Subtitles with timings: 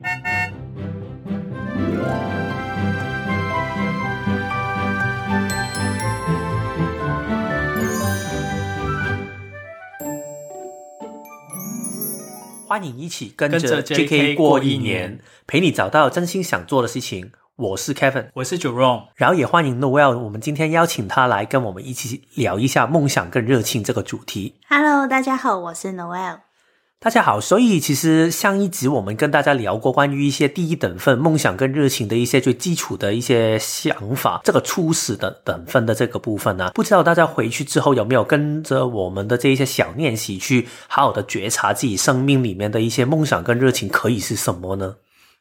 [0.00, 0.06] 欢
[12.84, 15.18] 迎一起跟着 JK 过一年，
[15.48, 17.32] 陪你找到真心想做的事情。
[17.56, 20.16] 我是 Kevin，我是 Jerome，然后也欢迎 Noel。
[20.16, 24.60] 我们今天邀请他来跟我们一起聊一下梦想跟热情这个主题。
[24.68, 26.47] Hello，大家好，我是 Noel。
[27.00, 44.96] 大家好，所以其实上一集我们跟大家聊过关于一些第一等份梦想跟热情的一些最基础的一些想法，这个初始的等份的这个部分呢、啊，不知道大家回去之后有没有跟着我们的这一些小练习去好好的觉察自己生命里面的一些梦想跟热情可以是什么呢？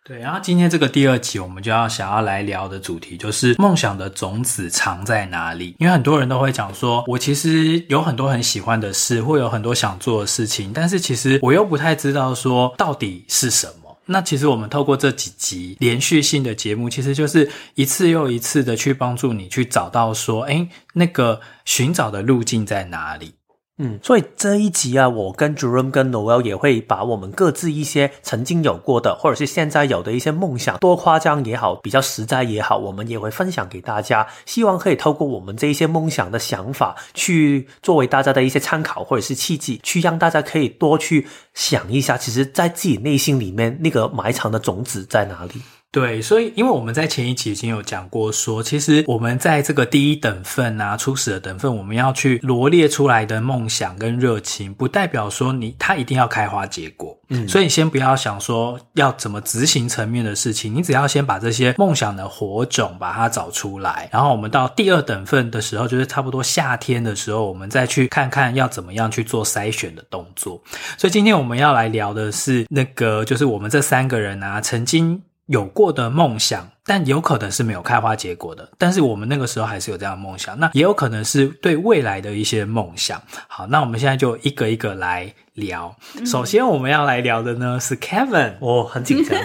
[0.07, 5.75] 对，然后今天这个第二集，我们就要想要来聊的主题就是梦想的种子藏在哪里？
[5.79, 13.98] 因为很多人都会讲说，我其实有很多很喜欢的事，会有很多想做的事情，但是其实我又不太知道说到底是什么。
[14.05, 23.34] 那其实我们透过这几集连续性的节目，其实就是一次又一次的去帮助你去找到说，诶，那个寻找的路径在哪里？
[23.79, 34.25] 嗯，所以这一集啊，我跟 Jerome 跟 Noel 也会把我们各自一些曾经有过的，或者是现在有的一些梦想，多夸张也好，比较实在也好，我们也会分享给大家。
[34.48, 45.61] 希望可以透过我们这一些梦想的想法，去作为大家的一些参考，或者是契机，去让大家可以多去想一下，其实在自己内心里面那个埋藏的种子在哪里。
[45.98, 57.17] 对，所以因为我们在前一期已经有讲过说，说其实我们在这个第一等份啊，初始的等份，我们要去罗列出来的梦想跟热情，不代表说你它一定要开花结果。
[57.29, 70.61] 嗯，所以你先不要想说要怎么执行层面的事情，你只要先把这些梦想的火种把它找出来，然后我们到第二等份的时候，就是差不多夏天的时候，我们再去看看要怎么样去做筛选的动作。
[70.95, 75.19] 所以今天我们要来聊的是那个，就是我们这三个人啊，曾经。
[75.47, 78.69] 有过的梦想，但有可能是没有开花结果的。
[78.78, 83.22] 但是我们那个时候还是有这样的梦想，那也有可能是对未来的一些梦想。
[83.47, 85.95] 好，那我们现在就一个一个来聊。
[86.25, 89.35] 首先我们要来聊的呢是 Kevin，我很紧张。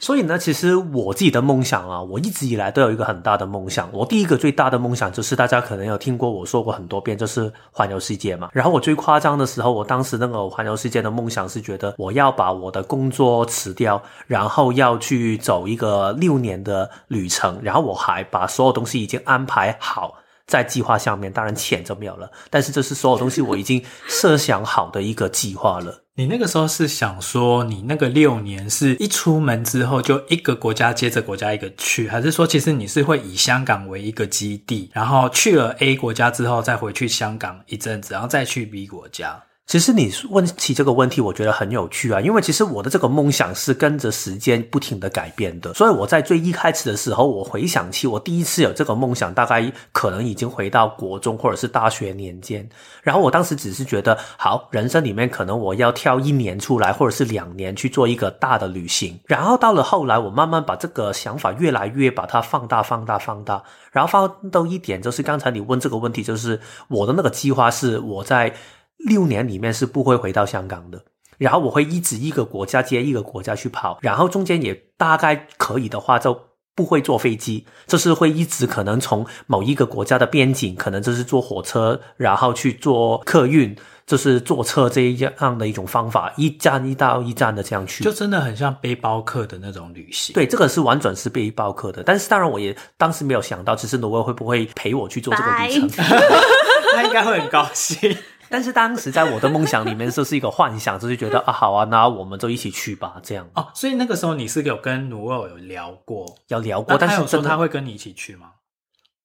[0.00, 3.88] 所以呢，其实我自己的梦想啊，我一直以来都有一个很大的梦想。
[3.92, 8.50] 我第一个最大的梦想就是大家可能有听过我说过很多遍，就是环游世界嘛。
[8.52, 17.58] 然后我最夸张的时候，我当时那个环游世界的梦想是觉得我要把我的工作辞掉，然后要去走一个六年的旅程。
[17.62, 20.14] 然后我还把所有东西已经安排好
[20.46, 26.04] 在计划下面，当然钱就没有了，但是这是所有东西我已经设想好的一个计划了。
[26.18, 39.40] 你那个时候是想说，你那个六年是一出门之后就一个国家接着国家一个去，还是说其实你是会以香港为一个基地，然后去了 A 国家之后再回去香港一阵子，然后再去 B 国家？
[39.68, 52.66] 其实你问起这个问题，我觉得很有趣啊，因为其实我的这个梦想是跟着时间不停的改变的，所以我在最一开始的时候，我回想起我第一次有这个梦想，大概可能已经回到国中或者是大学年间，
[53.02, 63.62] 然后我当时只是觉得，好，人生里面可能我要挑一年出来，或者是两年去做一个大的旅行，然后到了后来，我慢慢把这个想法越来越把它放大、放大、放大，
[63.92, 66.58] 然后放到一点，就是刚才你问这个问题，就是
[66.88, 68.50] 我的那个计划是我在。
[68.98, 71.02] 六年里面是不会回到香港的，
[71.38, 76.38] 然后我会一直一个国家接一个国家去跑，然后中间也大概可以的话就
[76.74, 83.76] 不会坐飞机，就是会一直可能从某一个国家的边境，可能就是坐火车，然后去坐客运，
[84.06, 90.32] 就是坐车这样的一种方法，一站一到一站的这样去，就真的很像背包客的那种旅行。
[90.34, 95.88] 对，这个是完全是背包客的，但是当然我也当时没有想到，其实挪威会不会陪我去做这个旅程，
[96.94, 98.16] 他应该会很高兴。
[98.48, 103.48] 但是当时在我的梦想里面，这是一个幻想，就是觉得啊，好啊，那我们就一起去吧，这样。
[103.54, 108.52] 哦，所以那个时候你是有跟努尔有聊过，有聊过，但是说他会跟你一起去吗？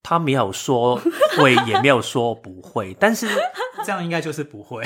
[0.04, 1.00] 他没有说
[1.38, 3.28] 会，也没有说不会，但是
[3.86, 4.84] 这样应该就是不会，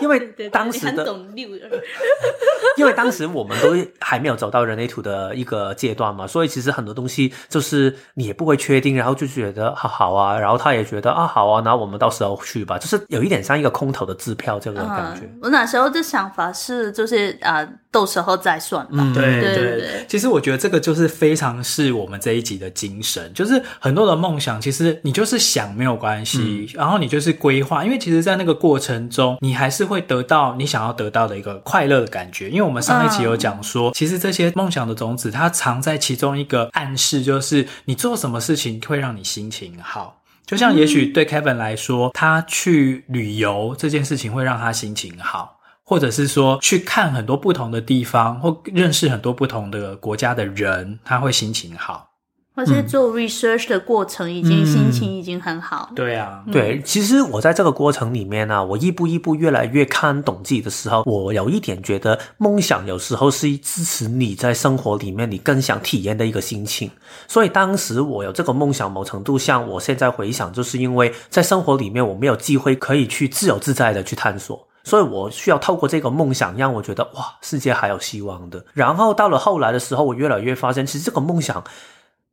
[0.00, 0.18] 因为
[0.50, 1.06] 当时的，
[2.76, 15.22] 因为当时我们都还没有走到人类图的一个阶段嘛，所以其实很多东西就是你也不会确定，然后就觉得好好啊，然后他也觉得啊好啊，那我们到时候去吧，就是有一点像一个空头的支票这种感觉。
[15.26, 17.56] 嗯、我那时候的想法是，就是啊。
[17.56, 18.90] 呃到时候再算吧。
[18.92, 20.04] 嗯，对对对。
[20.06, 32.48] 其实我觉得这个就是非常是我们这一集的精神，就是很多的梦想，其实你就是想没有关系，嗯，然后你就是规划，因为其实，在那个过程中，你还是会得到你想要得到的一个快乐的感觉。
[32.48, 40.22] 因为我们上一期有讲说，嗯，其实这些梦想的种子，它藏在其中一个暗示，就是你做什么事情会让你心情好。
[40.46, 45.54] 就像也许对 Kevin 来说，他去旅游这件事情会让他心情好。
[45.88, 52.05] 或者是说去看很多不同的地方，或认识很多不同的国家的人，他会心情好。
[52.56, 55.90] 或是做 research 的过程，已经、嗯、心情已经很好。
[55.94, 66.90] 对啊，嗯、对，其实我在这个过程里面呢、啊，我一步一步越来越看懂自己的时候，我有一点觉得，梦想有时候是支持你在生活里面你更想体验的一个心情。
[67.28, 78.64] 所以当时我有这个梦想，某程度上，我现在回想，就是因为在生活里面我没有机会可以去自由自在的去探索，所以我需要透过这个梦想，让我觉得哇，世界还有希望的。
[78.72, 81.62] 然后到了后来的时候，我越来越发现，其实这个梦想。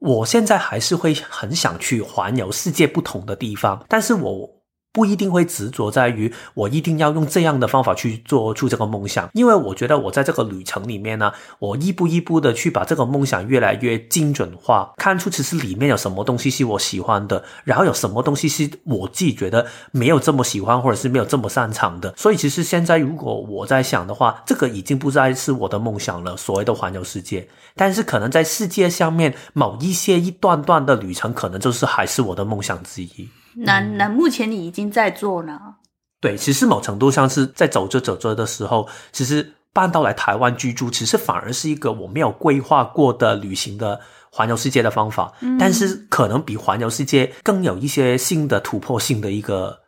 [0.06, 4.50] 我现在还是会很想去环游世界不同的地方，但是我
[4.94, 22.14] 不一定会执着在于我一定要用这样的方法去做出这个梦想，因为我觉得我在这个旅程里面呢，我一步一步的去把这个梦想越来越精准化，看出其实里面有什么东西是我喜欢的，然后有什么东西是我自己觉得没有这么喜欢或者是没有这么擅长的。
[22.16, 33.28] 所以其实现在如果我在想的话，这个已经不再是我的梦想了，所谓的环游世界，但是可能在世界上面某一些一段段的旅程，可能就是还是我的梦想之一。
[33.56, 35.60] 那那目前你已经在做呢？
[36.20, 44.00] 对，其实某程度上是在走着走着的时候，其实搬到来台湾居住，其实反而是一个我没有规划过的旅行的
[44.32, 45.32] 环游世界的方法。
[45.42, 49.83] 嗯，但是可能比环游世界更有一些新的突破性的一个。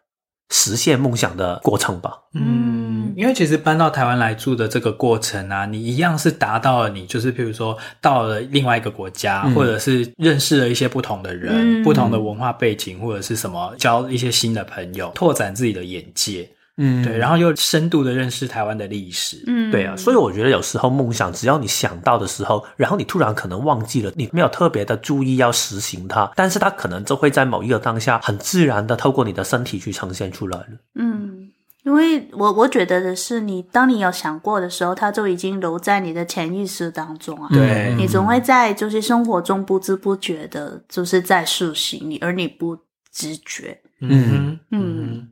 [0.50, 2.12] 实现梦想的过程吧。
[2.33, 16.50] 嗯，因为其实搬到台湾来住的这个过程啊，你一样是达到了你就是譬如说到了另外一个国家，嗯、或者是认识了一些不同的人、嗯、不同的文化背景，或者是什么交一些新的朋友，拓展自己的眼界。
[16.77, 30.68] 嗯，对，然后又深度的认识台湾的历史，嗯，对啊，所以我觉得有时候梦想，只要你想到的时候，然后你突然可能忘记了，你没有特别的注意要实行它，但是它可能就会在某一个当下，很自然的透过你的身体去呈现出来了。
[30.95, 31.50] 嗯，
[31.83, 37.48] 因为我我觉得的是，你当你有想过的时候，它就已经留在你的潜意识当中啊。
[37.54, 42.78] 对，你总会在就是生活中不知不觉的，就是在塑形你，而你不
[43.13, 43.80] 知觉。
[44.01, 45.18] 嗯嗯。
[45.18, 45.28] 嗯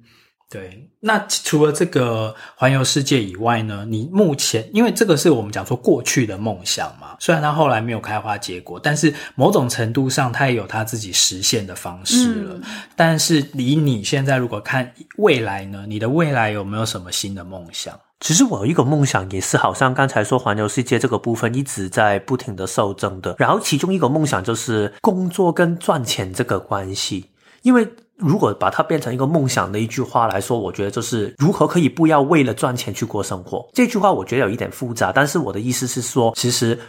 [0.53, 3.83] 对，那除了这个环游世界以外呢？
[3.89, 12.53] 你目前因为这个是我们讲说过去的梦想嘛，虽然它后来没有开花结果，但是某种程度上它也有它自己实现的方式了。
[12.53, 12.61] 嗯、
[12.95, 15.85] 但是离你现在如果看未来呢？
[15.87, 17.99] 你的未来有没有什么新的梦想？
[18.19, 23.35] 其实我有一个梦想，也是好像刚才说环游世界这个部分一直在不停的受证的。
[23.39, 27.31] 然后其中一个梦想就是工作跟赚钱这个关系，
[27.63, 27.91] 因为。
[28.23, 33.67] 如果把它变成一个梦想的一句话来说，我觉得就是如何可以不要为了赚钱去过生活。
[33.73, 36.79] 这句话我觉得有一点复杂，但是我的意思是说，其实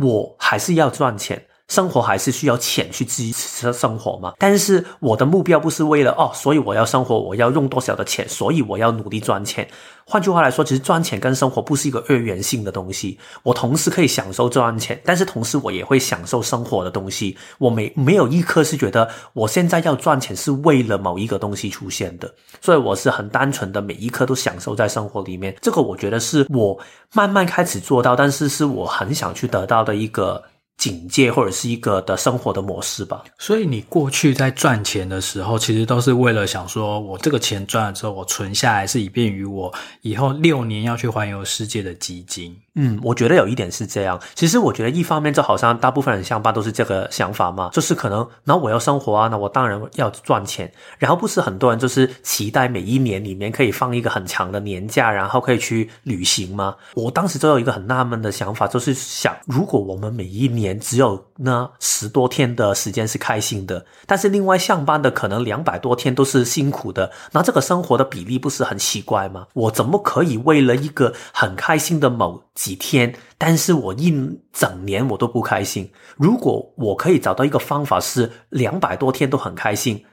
[0.00, 1.44] 我还是要赚钱。
[1.70, 4.34] 生活还是需要钱去支持生活嘛？
[4.38, 9.66] 但是我的目标不是为了哦，所以我要生活，我要用多少的钱，所以我要努力赚钱。
[10.04, 13.16] 换句话来说，其实赚钱跟生活不是一个二元性的东西。
[13.44, 17.38] 我同时可以享受赚钱，但是同时我也会享受生活的东西。
[17.58, 22.28] 我没没有一刻是觉得我现在要赚钱是为了某一个东西出现的，
[22.60, 25.54] 所以我是很单纯的，每一刻都享受在生活里面。
[25.60, 26.76] 这个我觉得是我
[27.14, 30.42] 慢慢开始做到，但是是我很想去得到的一个。
[30.80, 33.22] 警戒或者是一个的生活的模式吧。
[33.38, 42.56] 所以你过去在赚钱的时候，其实都是为了想说，我这个钱赚了之后，我存下来是以便于我以后六年要去环游世界的基金。
[42.74, 44.20] 嗯，我觉得有一点是这样。
[44.34, 50.70] 其实我觉得一方面就好像大部分人上班都是这个想法嘛，就是可能，那我要生活啊，那我当然要赚钱。
[50.98, 56.76] 然后不是很多人就是期待每一年里面可以放一个很长的年假，然后可以去旅行吗？
[56.94, 69.46] 我当时就有一个很纳闷的想法，就是想，如果我们每一年只有那十多天的时间是开心的，但是另外上班的可能两百多天都是辛苦的，那这个生活的比例不是很奇怪吗？
[69.54, 74.12] 我怎么可以为了一个很开心的某几天，但是我一
[74.52, 75.90] 整年我都不开心。
[76.18, 80.04] 如果我可以找到一个方法是两百多天都很开心，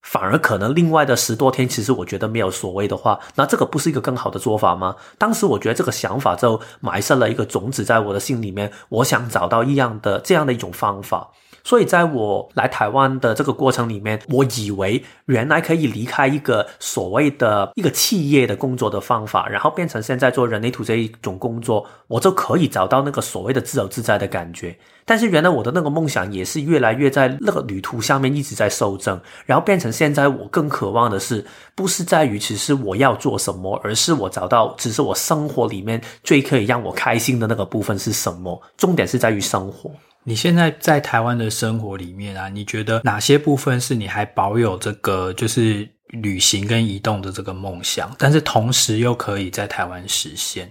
[0.00, 4.96] 反而可能另外的十多天其实我觉得没有所谓的话，那这个不是一个更好的做法吗？
[5.18, 11.30] 当时我觉得这个想法就埋下了一个种子在我的心里面，我想找到一样的这样的一种方法。
[11.62, 24.76] 所以，在我来台湾的这个过程里面，我以为原来可以离开一个所谓的一个企业的工作的方法，然后变成现在做人类图这一种工作，我就可以找到那个所谓的自由自在的感觉。
[25.04, 38.60] 但是，原来我的那个梦想也是越来越在那个旅途上面一直在受证，然后变成现在我更渴望的是，不是在于其实我要做什么，而是我找到只是我生活里面最可以让我开心的那个部分是什么。
[38.76, 39.90] 重点是在于生活。
[40.24, 50.70] 你现在在台湾的生活里面啊，你觉得哪些部分是你还保有这个就是旅行跟移动的这个梦想，但是同时又可以在台湾实现。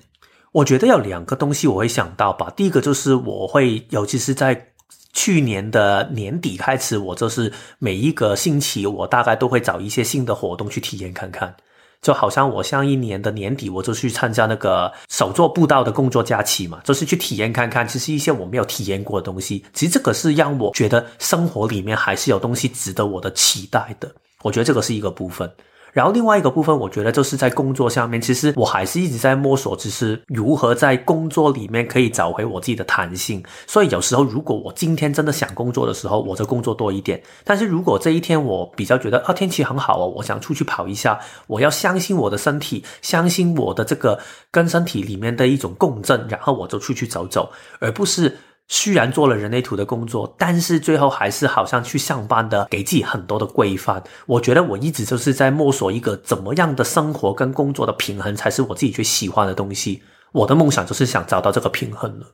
[0.51, 2.51] 我觉得有两个东西我会想到吧。
[2.55, 4.67] 第一个就是我会，尤其是在
[5.13, 11.55] 去年的年底开始，我就是每一个星期，我大概都会找一些新的活动去体验看看。
[12.01, 19.65] 就好像我上一年的年底，我就去参加那个手作步道的工作假期嘛，就是去体验看看，其实一些我没有体验过的东西。
[19.73, 24.09] 其实这个是让我觉得生活里面还是有东西值得我的期待的。
[24.41, 25.51] 我觉得这个是一个部分。
[25.91, 33.43] 然后另外一个部分，我觉得就是在工作上面，其实我还是一直在摸索，就是如何在工作里面可以找回我自己的弹性。
[33.67, 44.19] 所以有时候，如果我今天真的想工作的时候，我就工作多一点；但是如果这一天我比较觉得啊天气很好哦，我想出去跑一下，我要相信我的身体，相信我的这个
[44.51, 48.37] 跟身体里面的一种共振，然后我就出去走走，而不是。
[48.69, 54.01] 虽然做了人类图的工作，但是最后还是好像去上班的，给自己很多的规范。
[54.27, 60.01] 我觉得我一直就是在摸索一个怎么样的生活跟工作的平衡，才是我自己最喜欢的东西。
[60.31, 62.27] 我的梦想就是想找到这个平衡了。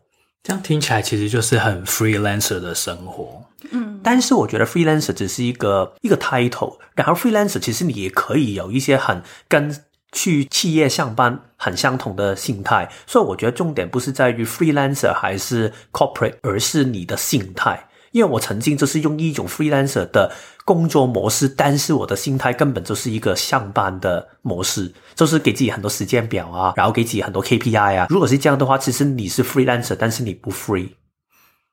[0.43, 3.41] 这样听起来其实就是很 freelancer 的生活。
[3.71, 9.75] 嗯，但是我觉得 freelancer 只是一个一个 title，然后 freelancer 其实你也可以有一些很跟。
[10.15, 17.87] 去企业上班很相同的心态，所以我觉得重点不是在于 freelancer 还是 corporate，而是你的心态。
[18.11, 20.31] 因为我曾经就是用一种 freelancer 的
[20.63, 28.07] 工作模式，但是我的心态根本就是一个上班的模式，就是给自己很多时间表啊，然后给自己很多 KPI 啊。
[28.09, 30.91] 如果是这样的话，其实你是 freelancer，但是你不 free。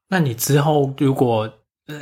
[0.08, 1.48] 那你之后如果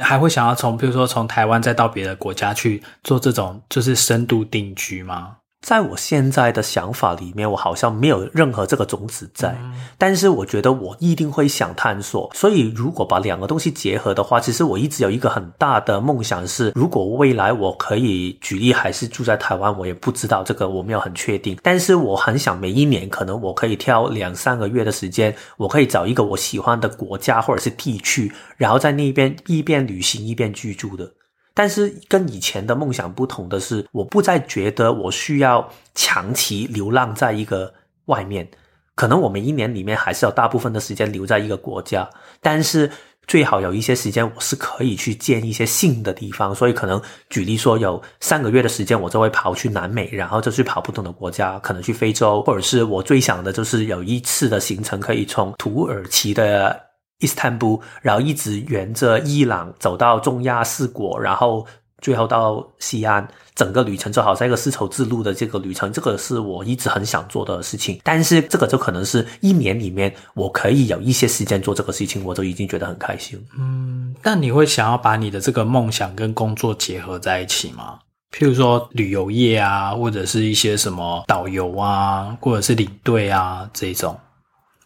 [0.01, 5.37] 还会想要从，比如说从台湾再到别的国家去做这种，就是深度定居吗？
[5.61, 9.55] 在我现在的想法里面，我好像没有任何这个种子在，
[9.99, 12.31] 但是我觉得我一定会想探索。
[12.35, 21.59] 所以，如果把两个东西结合的话，其实我一直有一个很大的梦想是，如果未来我可以举例还是住在台湾，我也不知道这个我没有很确定。
[21.63, 31.13] 但是我很想每一年可能我可以挑两三个月的时间，我可以找一个我喜欢的国家或者是地区，然后在那边一边旅行一边居住的。
[31.53, 37.73] 但是跟以前的梦想不同的是，我不再觉得我需要长期流浪在一个
[38.07, 38.49] 外面。
[38.95, 42.09] 可能我们一年里面还是有大部分的时间留在一个国家，
[42.41, 42.91] 但是
[43.27, 46.55] 最好有一些时间我是可以去见一些新的地方。
[46.55, 56.90] 所以可能举例说，有三个月的时间，我就会跑去南美，然后就去跑不同的国家，可能去非洲，或者是我最想的就是有一次的行程可以从土耳其的。
[57.21, 61.67] 伊斯坦布，然后一直沿着伊朗走到中亚四国，然后
[62.03, 68.01] 最后到西安，整个旅程就好像一个丝绸之路的这个旅程，这个是我一直很想做的事情。
[68.03, 73.39] 但是这个就可能是一年里面我可以有一些时间做这个事情，我都已经觉得很开心。
[73.59, 77.99] 嗯，但你会想要把你的这个梦想跟工作结合在一起吗？
[78.33, 84.19] 譬如说旅游业啊，或者是一些什么导游啊，或者是领队啊这种，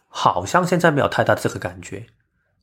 [0.09, 2.05] 好像现在没有太大的这个感觉。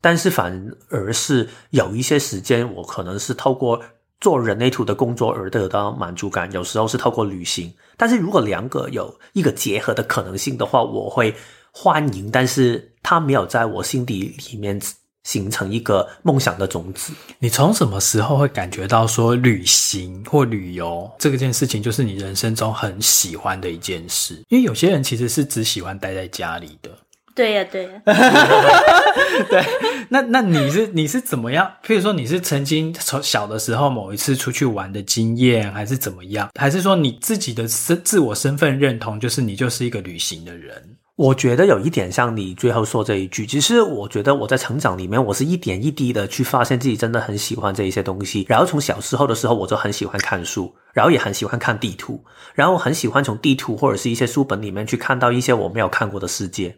[0.02, 3.82] 但是反而是有一些时间，我可能是透过
[4.20, 7.72] 做人类图的工作而得到满足感，有时候是透过旅行。
[7.96, 11.34] 但是如果两个有一个结合的可能性的话，我会
[11.70, 12.30] 欢迎。
[12.30, 14.80] 但是它没有在我心底里面
[15.22, 17.12] 形成一个梦想的种子。
[17.38, 24.42] 你从什么时候会感觉到说旅行或旅游这个件事情就是你人生中很喜欢的一件事？
[24.48, 26.90] 因为有些人其实是只喜欢待在家里的。
[27.34, 28.02] 对呀、啊，对呀，
[29.48, 29.64] 对。
[30.08, 31.70] 那那你是你是怎么样？
[31.84, 36.50] 譬如说你是曾经从小的时候某一次出去玩的经验，还是怎么样？
[36.58, 40.74] 还是说你自己的身自我身份认同就是你就是一个旅行的人？
[41.16, 43.46] 我觉得有一点像你最后说这一句。
[43.46, 48.44] 其实我觉得我在成长里面，我是一点一滴的去发现自己真的很喜欢这一些东西。
[48.48, 52.22] 然后从小时候的时候，我就很喜欢看书，然后也很喜欢看地图，
[52.54, 56.74] 然后很喜欢从地图或者是一些书本里面去看到一些我没有看过的世界。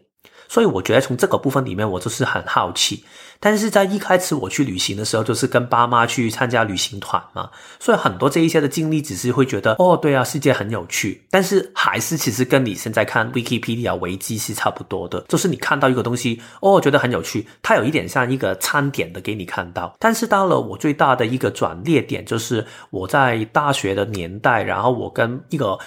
[0.47, 3.03] 所以我觉得从这个部分里面，我就是很好奇。
[3.37, 7.49] 但是在一开始我去旅行的时候，就是跟爸妈去参加旅行团嘛，
[7.79, 11.21] 所以很多这一些的经历，只是会觉得哦，对啊，世界很有趣。
[11.29, 19.93] 但是还是其实跟你现在看 Wikipedia 维基是差不多的，就是你看到一个东西，哦，觉得很有趣，它有一点像一个餐点的给你看到。
[19.99, 25.77] 但是到了我最大的一个转捩点，就是我在大学的年代，然后我跟一个。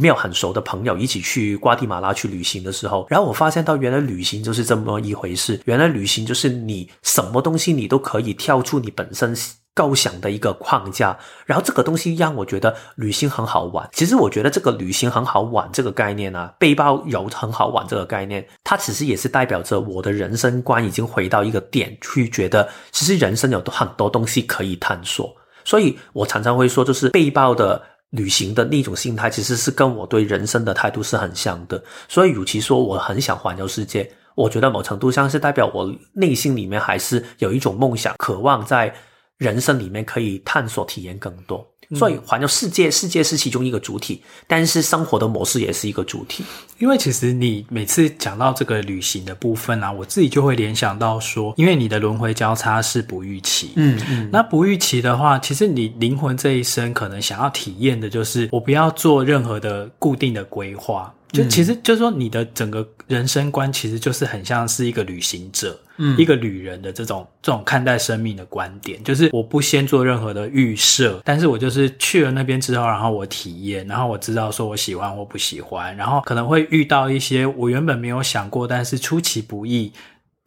[0.00, 5.60] 没有很熟的朋友一起去瓜地马拉去旅行的时候，然后我发现到原来旅行就是这么一回事。
[5.64, 9.36] 原来旅行就是你什么东西你都可以跳出你本身
[9.74, 13.88] 构想的一个框架，然后这个东西让我觉得旅行很好玩。
[13.92, 25.34] 其实我觉得这个旅行很好玩这个概念啊，背包游很好玩这个概念，它其实也是代表着我的人生观已经回到一个点，去觉得其实人生有很多东西可以探索。
[25.64, 27.82] 所以我常常会说，就是背包的。
[28.10, 31.82] 旅行的那种心态，其实是跟我对人生的态度是很像的。
[32.08, 38.94] 所以，与其说我很想环游世界，我觉得某程度上是代表我内心里面还是有一种梦想，渴望在
[39.36, 41.66] 人生里面可以探索、体验更多。
[41.96, 46.44] 所以环游世界，世界是其中一个主体，但是生活的模式也是一个主体。
[46.78, 53.98] 因为其实你每次讲到这个旅行的部分啊，我自己就会联想到说，因为你的轮回交叉是不预期，嗯。
[54.10, 61.12] 嗯，那不预期的话，其实你灵魂这一生可能想要体验的就是，我不要做任何的固定的规划。
[61.30, 79.92] 就其实就是说，你的整个人生观其实就是很像是一个旅行者，嗯，一个旅人的这种这种看待生命的观点，就是我不先做任何的预设，但是我就是去了那边之后，然后我体验，然后我知道说我喜欢或不喜欢，然后可能会遇到一些我原本没有想过，但是出其不意，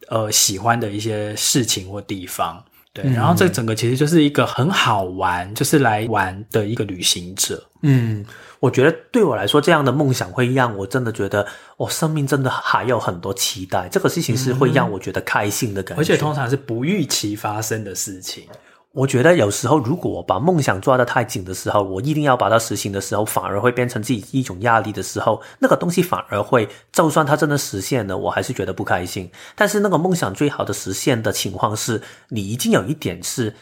[0.08, 8.24] 呃，喜欢的一些事情或地方，对，然后这整个其实就是一个很好玩，就是来玩的一个旅行者，嗯。
[8.62, 11.44] 我觉得对我来说，这样的梦想会让我真的觉得，
[11.76, 13.88] 我生命真的还有很多期待。
[13.88, 18.44] 这个事情是会让我觉得开心的感觉，而且通常是不预期发生的事情。
[18.92, 29.30] 我觉得有时候，如果我把梦想抓得太紧的时候，我一定要把它实行的时候，反而会变成自己一种压力的时候，那个东西反而会，就算它真的实现了，我还是觉得不开心。
[29.54, 33.54] 但是那个梦想最好的实现的情况是，你已经有一点是。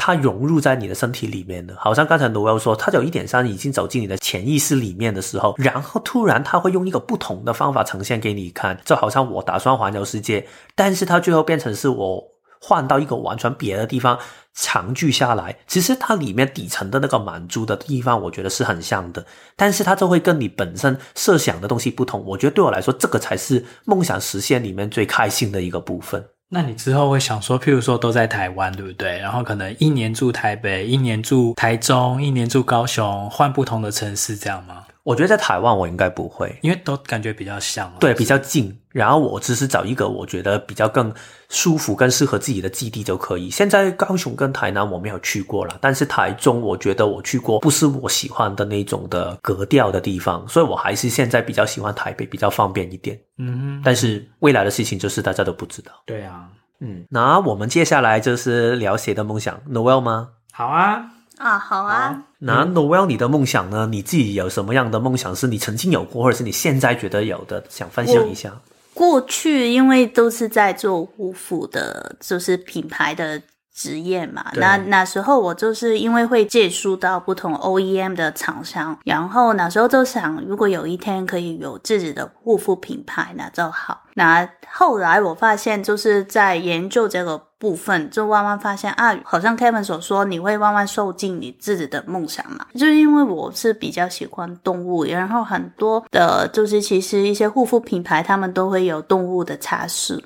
[0.00, 12.24] 它融入在你的身体里面的，好像刚才罗威说，它有一点上已经走进你的潜意识里面的时候，然后突然它会用一个不同的方法呈现给你看，就好像我打算环游世界，但是它最后变成是我
[12.60, 14.18] 换到一个完全别的地方
[14.54, 15.56] 长居下来。
[15.66, 19.24] 其实它里面底层的那个满足的地方，我觉得是很像的，
[19.56, 22.24] 但是它就会跟你本身设想的东西不同。
[22.24, 26.24] 我觉得对我来说，这个才是梦想实现里面最开心的一个部分。
[26.50, 29.18] 那你之后会想说，譬如说都在台湾，对不对？
[29.18, 34.84] 然后可能一年住台北，一年住台中，一年住高雄，换不同的城市，这样吗？
[35.08, 38.78] 我觉得在台湾我应该不会，因为都感觉比较像，对，比较近。
[38.90, 41.10] 然后我只是找一个我觉得比较更
[41.48, 43.48] 舒服、更适合自己的基地就可以。
[43.48, 53.18] 现在高雄跟台南我没有去过了，但是台中我觉得我去过，不是我喜欢的那种的格调的地方，所以我还是现在比较喜欢台北，比较方便一点。
[53.38, 55.92] 嗯哼，但是未来的事情就是大家都不知道。
[56.04, 60.28] 对啊，嗯，那我们接下来就是聊谁的梦想，Noel 吗？
[60.52, 61.02] 好啊。
[61.38, 62.22] 啊，好啊。
[62.38, 63.86] 那 Noel，你的梦想呢？
[63.90, 68.52] 你自己有什么样的梦想是你曾经有过，或者是你现在觉得有的，想分享一下？
[68.94, 73.40] 过去因为都是在做护肤的，就是品牌的
[73.78, 74.44] 职业嘛。
[74.54, 84.02] 那那时候我就是因为会接触到不同 OEM 的厂商，然后那时候就想，如果有一天可以有自己的护肤品牌，那就好。
[84.14, 92.66] 那后来我发现，就是在研究这个部分，就慢慢发现啊，好像 Kevin 所说，你会慢慢受尽你自己的梦想嘛。
[92.74, 100.20] 就是因为我是比较喜欢动物，然后很多的，就是其实一些护肤品牌，他们都会有动物的测试。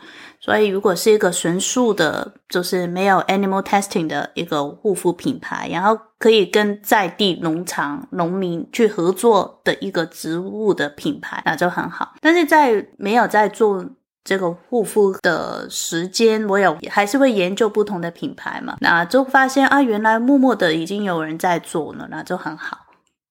[0.45, 12.15] 所以如果是一个纯素的，就是没有 animal testing 的一个护肤品牌，然后可以跟在地农场农民去合作的一个植物的品牌，那就很好。
[12.21, 13.87] 但是在没有在做
[14.25, 22.79] 这个护肤的时间，我有还是会研究不同的品牌嘛，那就发现啊，原来默默的已经有人在做了，那就很好。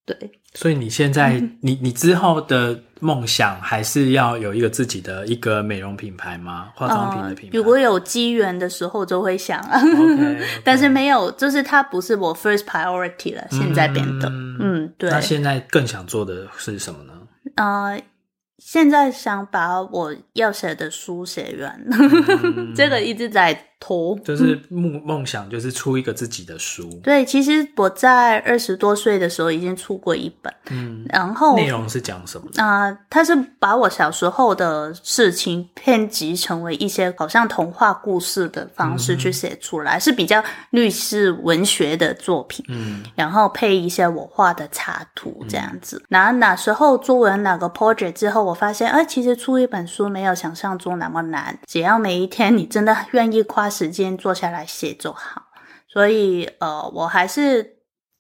[0.06, 6.70] 对，所以你现在，嗯、你你之后的梦想还是要有一个自己的一个美容品牌吗？
[6.76, 7.58] 化妆品的品牌？
[7.58, 10.44] 呃、如果有机缘的时候就会想啊，okay, okay.
[10.64, 15.10] 但是没有，就是它不是我 first priority 了，现在变得，嗯，嗯，对。
[15.10, 17.14] 那现在更想做的是什么呢？
[17.56, 18.02] 呃。
[18.64, 24.18] 现在想把我要写的书写完，嗯、 这个一直在拖。
[24.24, 26.88] 就是梦梦想，就是出一个自己的书。
[27.04, 32.48] 对，其实我在二十多岁的时候已经出过一本，嗯，然后内容是讲什么？
[32.58, 42.64] 啊、呃，它是把我小时候的事情编辑成为一些好像童话故事的方式去写出来，嗯、是比较律师文学的作品。
[42.70, 46.02] 嗯，然后配一些我画的插图这样子。
[46.08, 55.44] 然后哪时候做完哪个 project 之后，我发现，哎，其实出一本书没有想象中那么难，只要每一天你真的愿意花时间坐下来写就好。
[55.88, 57.78] 所以，呃，我还是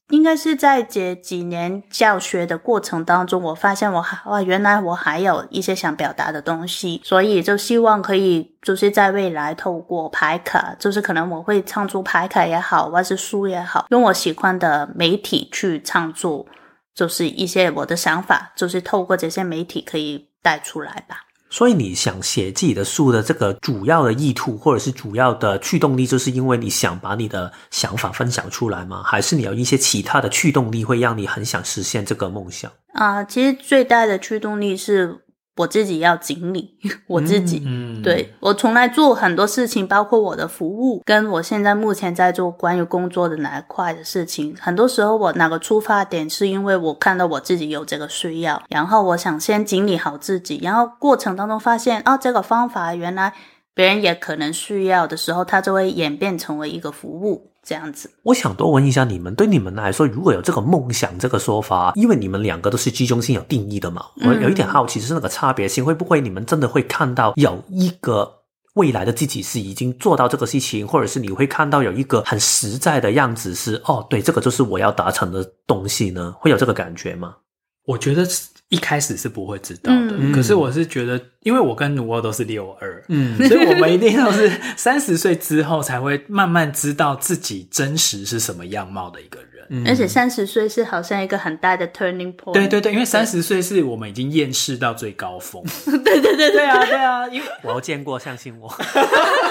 [0.09, 16.47] 应该是在这几年教学的过程当中，我发现我还哇，原来我还有一些想表达的东西，所以就希望可以就是在未来透过牌卡，就是可能我会创作牌卡也好，或是书也好，用我喜欢的媒体去创作。
[16.93, 21.23] 就是一些我的想法，就是透过这些媒体可以带出来吧。
[21.51, 29.03] 所以你想写自己的书的这个主要的意图，或者是主要的驱动力，就是因为你想把你的想法分享出来吗？
[29.03, 32.71] 还是你有一些其他的驱动力，会让你很想实现这个梦想？
[32.93, 35.25] 啊、其实最大的驱动力是。
[35.57, 53.33] 我自己要经历 我自己，嗯，对，我从来做很多事情，包括我的服务，跟我现在目前在做关于工作的哪一块的事情，很多时候我哪个出发点是因为我看到我自己有这个需要，然后我想先经历好自己，然后过程当中发现，哦，这个方法原来
[53.73, 57.50] 别人也可能需要的时候，它就会演变成为一个服务。
[57.71, 68.29] 这样子，我想多问一下你们，对你们来说，如果有这个梦想这个说法，因为你们两个都是居中心有定义的嘛，我有一点好奇，就是那个差别性，会不会你们真的会看到有一个
[68.73, 76.35] 未来的自己是已经做到这个事情，或者是你会看到有一个很实在的样子是，哦，对，这个就是我要达成的东西呢？
[76.37, 77.37] 会有这个感觉吗？
[77.85, 78.25] 我觉得
[78.71, 89.50] 一开始是不会知道的，嗯、可是我是觉得，因为我跟努欧都是六二，嗯，所以我们一定要是三十岁之后才会慢慢知道自己真实是什么样貌的一个人。
[89.73, 92.51] 嗯、而且三十岁是好像一个很大的 turning point。
[92.51, 95.63] 对对对，因为三十岁是我们已经厌世到最高峰。
[96.03, 98.69] 对对对对啊对啊，因为 我要见过，相信我。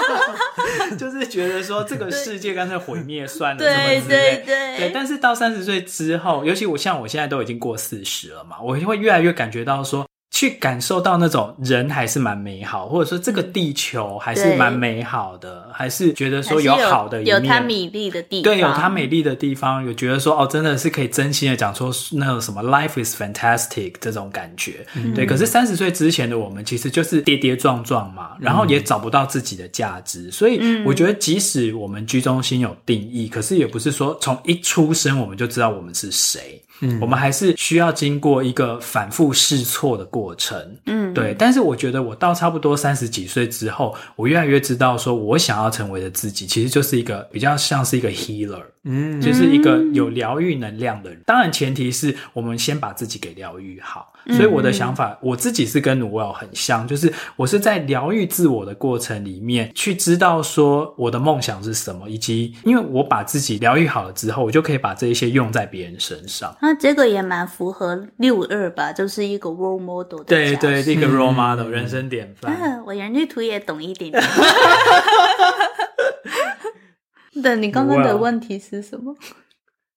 [0.95, 4.91] 就是觉得说这个世界干脆毁灭算了，对对对对，对。
[4.93, 10.05] 但是到三十岁之后，尤其我像我现在都已经过四十了嘛，我会越来越感觉到说。
[10.31, 25.25] 去感受到那种人还是蛮美好，或者说这个地球还是蛮美好的，还是觉得说有好的一面，有它美丽的地方，对，有它美丽的地方，有觉得说哦，真的是可以真心的讲说那种什么 life is fantastic 这种感觉，嗯、对。
[25.25, 36.59] 可是三十岁之前的我们其实就是跌跌撞撞嘛，然后也找不到自己的价值，所以我觉得即使我们居中心有定义，可是也不是说从一出生我们就知道我们是谁。
[36.81, 40.77] 嗯，我们还是需要经过一个反复试错的过程。
[40.85, 41.35] 嗯，对。
[41.37, 51.21] 但是我觉得我到差不多三十几岁之后，我越来越知道，说我想要成为的自己，其实就是一个比较像是一个 healer，嗯，就是一个有疗愈能量的人。
[51.25, 54.07] 当然，前提是我们先把自己给疗愈好。
[54.27, 66.55] 所以我的想法，我自己是跟 Noelle 很像，就是我是在疗愈自我的过程里面，去知道说我的梦想是什么，以及因为我把自己疗愈好了之后，我就可以把这一些用在别人身上。
[66.71, 70.23] 那这个也蛮符合六二吧，就是一个 role model 的。
[70.23, 72.53] 对对，一个 role model，嗯，人生典范。
[72.53, 74.23] 啊，我人类图也懂一点点。
[77.43, 79.13] 对，你刚刚的问题是什么？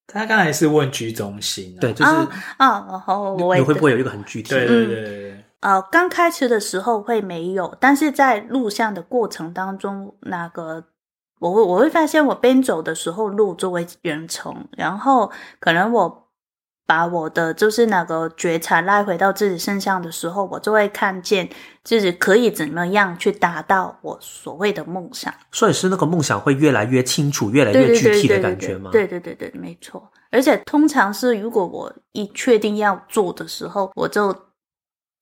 [0.09, 2.29] 他刚才是问居中心，啊，对，就是啊，
[2.89, 4.67] 然后，你会不会有一个很具体的？
[4.67, 5.45] 对对对对。
[5.61, 10.83] 呃，刚开始的时候会没有，但是在录像的过程当中，那个
[11.39, 16.24] 我会我会发现，我边走的时候路作为远程，然后可能我。
[16.87, 21.49] 把我的就是那个觉察拉回到自己身上的时候，我就会看见
[21.83, 25.33] 自己可以怎么样去达到我所谓的梦想。
[25.51, 28.91] 所以是那个梦想会越来越清楚、越来越具体的感觉吗？
[28.93, 30.11] 对对对对，没错。
[30.31, 34.35] 而且通常是如果我一确定要做的时候，我就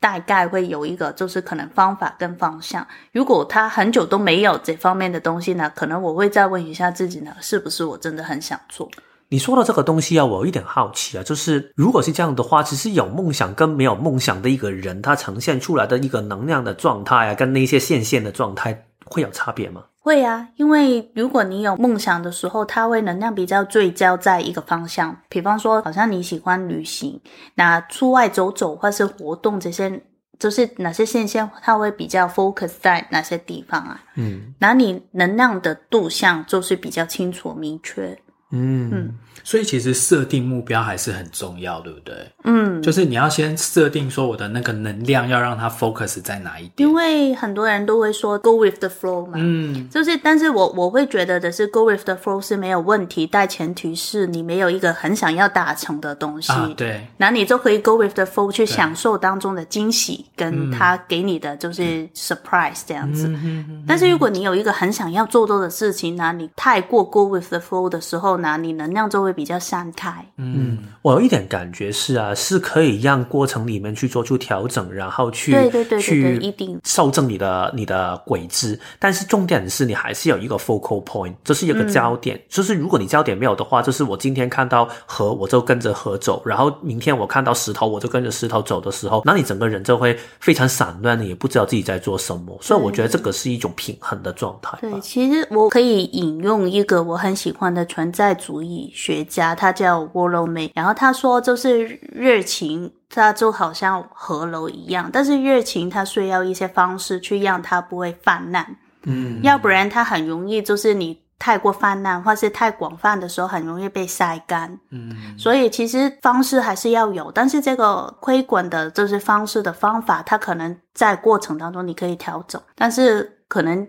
[0.00, 2.84] 大概会有一个就是可能方法跟方向。
[3.12, 8.90] 如果他很久都没有这方面的东西呢，可能我会再问一下自己呢，是不是我真的很想做？
[9.32, 19.84] 你说的这个东西啊，我有一点好奇啊，就是如果是这样的话，其实有梦想跟没有梦想的一个人，他呈现出来的一个能量的状态啊，跟那些线线的状态会有差别吗？
[20.00, 27.18] 会啊，因为如果你有梦想的时候，它会能量比较聚焦在一个方向，比方说，好像你喜欢旅行，
[27.54, 29.98] 那出外走走或是活动这些，
[30.38, 33.98] 就是哪些现象，它会比较 focus 在哪些地方啊？
[34.16, 38.14] 嗯，那你能量的度向就是比较清楚明确。
[38.52, 38.90] 嗯。
[38.92, 42.14] 嗯，所以其实设定目标还是很重要，对不对？
[42.44, 46.88] 嗯，就是你要先设定说我的那个能量要让它 focus 在哪一点。
[46.88, 62.06] 因为很多人都会说 go with the flow 嘛，嗯，就是，但是我我会觉得的是 go with the flow 是没有问题，但前提是你没有一个很想要达成的东西，啊、对，那你就可以 go with the flow 去享受当中的惊喜，跟他给你的就是
[62.14, 63.26] surprise 这样子。
[63.28, 70.12] 嗯、但是如果你有一个很想要做多的事情，那你太过 go with the flow 的时候，那你能量就会比较散开。
[70.36, 78.78] 嗯，我有一点感觉是啊，是可以让过程里面去做出调整，然后去对对对，对，去一定修正你的你的轨迹。
[78.98, 82.36] 但是重点是你还是有一个 focal point，这是一个焦点。
[82.36, 92.58] 嗯、就是如果你焦点没有的话，就是我今天看到河，我就跟着河走；然后明天我看到石头，我就跟着石头走的时候，那你整个人就会非常散乱，你也不知道自己在做什么。
[92.60, 94.76] 所以我觉得这个是一种平衡的状态。
[94.80, 98.31] 对，其实我可以引用一个我很喜欢的存在。
[98.32, 111.20] 代主义学家，他叫 May，然后他说就是热情，它就好像河流一样，但是热情它需要一些方式去让它不会泛滥，嗯，要不然它很容易就是你。
[111.42, 114.78] 太过泛滥或是太广泛的时候，很容易被晒干。
[114.92, 123.84] 嗯，所以其实方式还是要有，但是这个亏滚的就是方式的方法，它可能在过程当中你可以调整，但是可能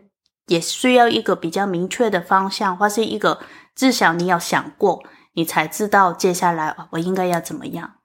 [0.48, 3.38] 也需要一个比较明确的方向，或是一个
[3.76, 7.96] 至少你要想过，你才知道接下来我应该要怎么样。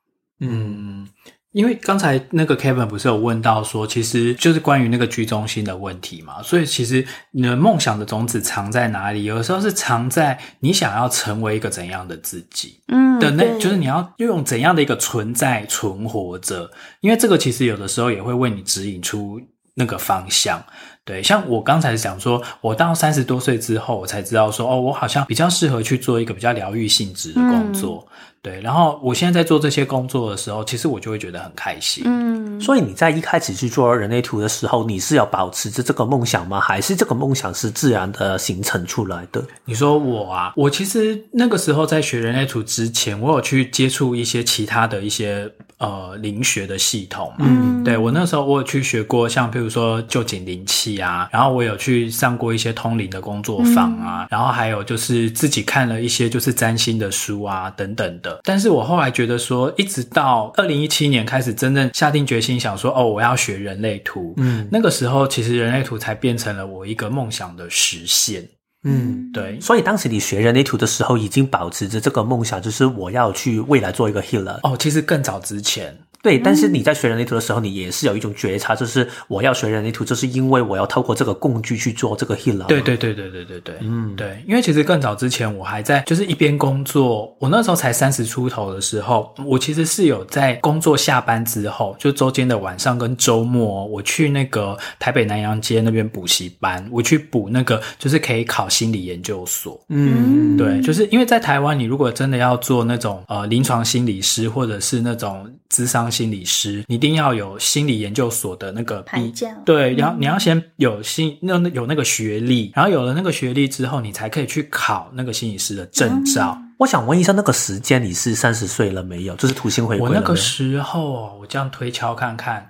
[0.40, 1.08] 嗯。
[1.52, 9.24] 因为刚才那个 Kevin 不是有问到说，其实就是关于那个居中心的问题嘛，所以其实你的梦想的种子藏在哪里？
[9.24, 19.40] 有的时候是藏在你想要成为一个怎样的自己，嗯，的那，就是你要用怎样的一个存在存活着，因为这个其实有的时候也会为你指引出
[19.74, 20.62] 那个方向。
[21.08, 28.06] 对，像我刚才讲说，我到三十多岁之后，我才知道说，哦，我好像比较适合去做一个比较疗愈性质的工作。
[28.40, 32.04] 对，然后我现在在做这些工作的时候，其实我就会觉得很开心。
[32.06, 36.60] 嗯，所以你在一开始去做人类图的时候，你是要保持着这个梦想吗？
[36.60, 39.44] 还是这个梦想是自然的形成出来的？
[39.64, 47.44] 你说我啊，我其实那个时候在学人类图之前，我有去接触一些其他的一些呃灵学的系统嘛。
[47.48, 58.27] 嗯，对，我那时候我有去学过，像比如说旧井灵气啊，然后我有去上过一些通灵的工作坊啊，嗯，然后还有就是自己看了一些就是占星的书啊等等的。
[58.44, 68.48] 但是我后来觉得说，一直到二零一七年开始真正下定决心想说，哦，我要学人类图，嗯，那个时候其实人类图才变成了我一个梦想的实现，
[68.84, 69.60] 嗯，对。
[69.60, 74.58] 所以当时你学人类图的时候，已经保持着这个梦想，就是我要去未来做一个 healer。
[74.62, 75.96] 哦，其实更早之前。
[76.20, 82.66] 对，但是你在学人类图的时候，你也是有一种觉察，就是我要学人类图，就是因为我要透过这个工具去做这个 healer。
[82.66, 99.80] 对对对对对对对，嗯，对，因为其实更早之前，我还在就是一边工作，我那时候才三十出头的时候，我其实是有在工作下班之后，就周间的晚上跟周末，我去那个台北南洋街那边补习班，我去补那个就是可以考心理研究所。
[99.88, 106.07] 嗯，对，就是因为在台湾，你如果真的要做那种呃临床心理师或者是那种智商。
[106.10, 116.54] 心理师，你一定要有心理研究所的那个牌照，对，然后你要先有心那有那个学历，然后有了那个学历之后，你才可以去考那个心理师的证照。
[116.56, 119.34] 嗯、我想问一下，那个时间你是三十岁了没有？
[119.36, 120.14] 就是土星回归了？
[120.14, 122.68] 我那个时候，我这样推敲看看，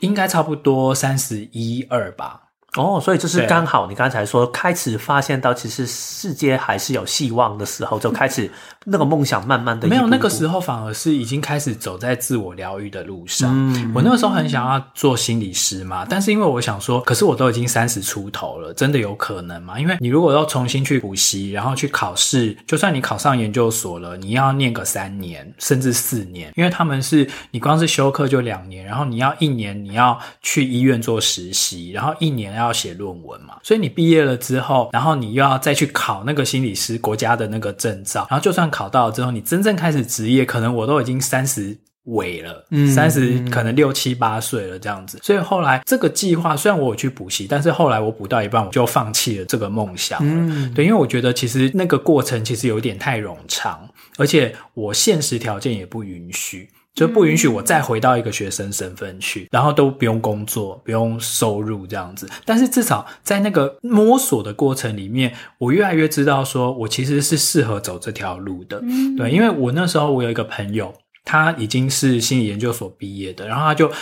[0.00, 2.42] 应该差不多三十一二吧。
[2.76, 8.50] 哦，所以就是刚好你刚才说开始发现到，其实世界还是有希望的时候，就开始
[8.84, 13.50] 那个梦想慢慢的没有那个时候，反而是已经开始走在自我疗愈的路上。
[13.52, 19.80] 嗯，我那个时候很想要做心理师嘛，但是因为我想说，可是我都已经三十出头了，真的有可能吗？
[19.80, 32.65] 因为你如果要重新去补习，然后去考试，就算你考上研究所了，你要念个三年甚至四年，因为他们是你光是休课就两年，然后你要一年你要去医院做实习，然后一年要。
[32.66, 45.18] 要写论文嘛，所以你毕业了之后，然后你又要再去考那个心理师国家的那个证照，然后就算考到了之后，你真正开始职业，可能我都已经三十尾了，嗯，三十可能六七八岁了这样子。
[45.22, 50.32] 所以后来这个计划虽然我有去补习，但是后来我补到一半，我就放弃了这个梦想了。
[50.32, 56.68] 嗯，对，因为我觉得其实那个过程其实有点太冗长，而且我现实条件也不允许。
[56.96, 62.26] 就不允许我再回到一个学生身份去，然后都不用工作，不用收入这样子。
[62.44, 68.82] 但是至少在那个摸索的过程里面，我越来越知道说我其实是适合走这条路的。
[69.16, 70.92] 对，因为我那时候我有一个朋友，
[71.24, 73.92] 他已经是心理研究所毕业的，然后他就。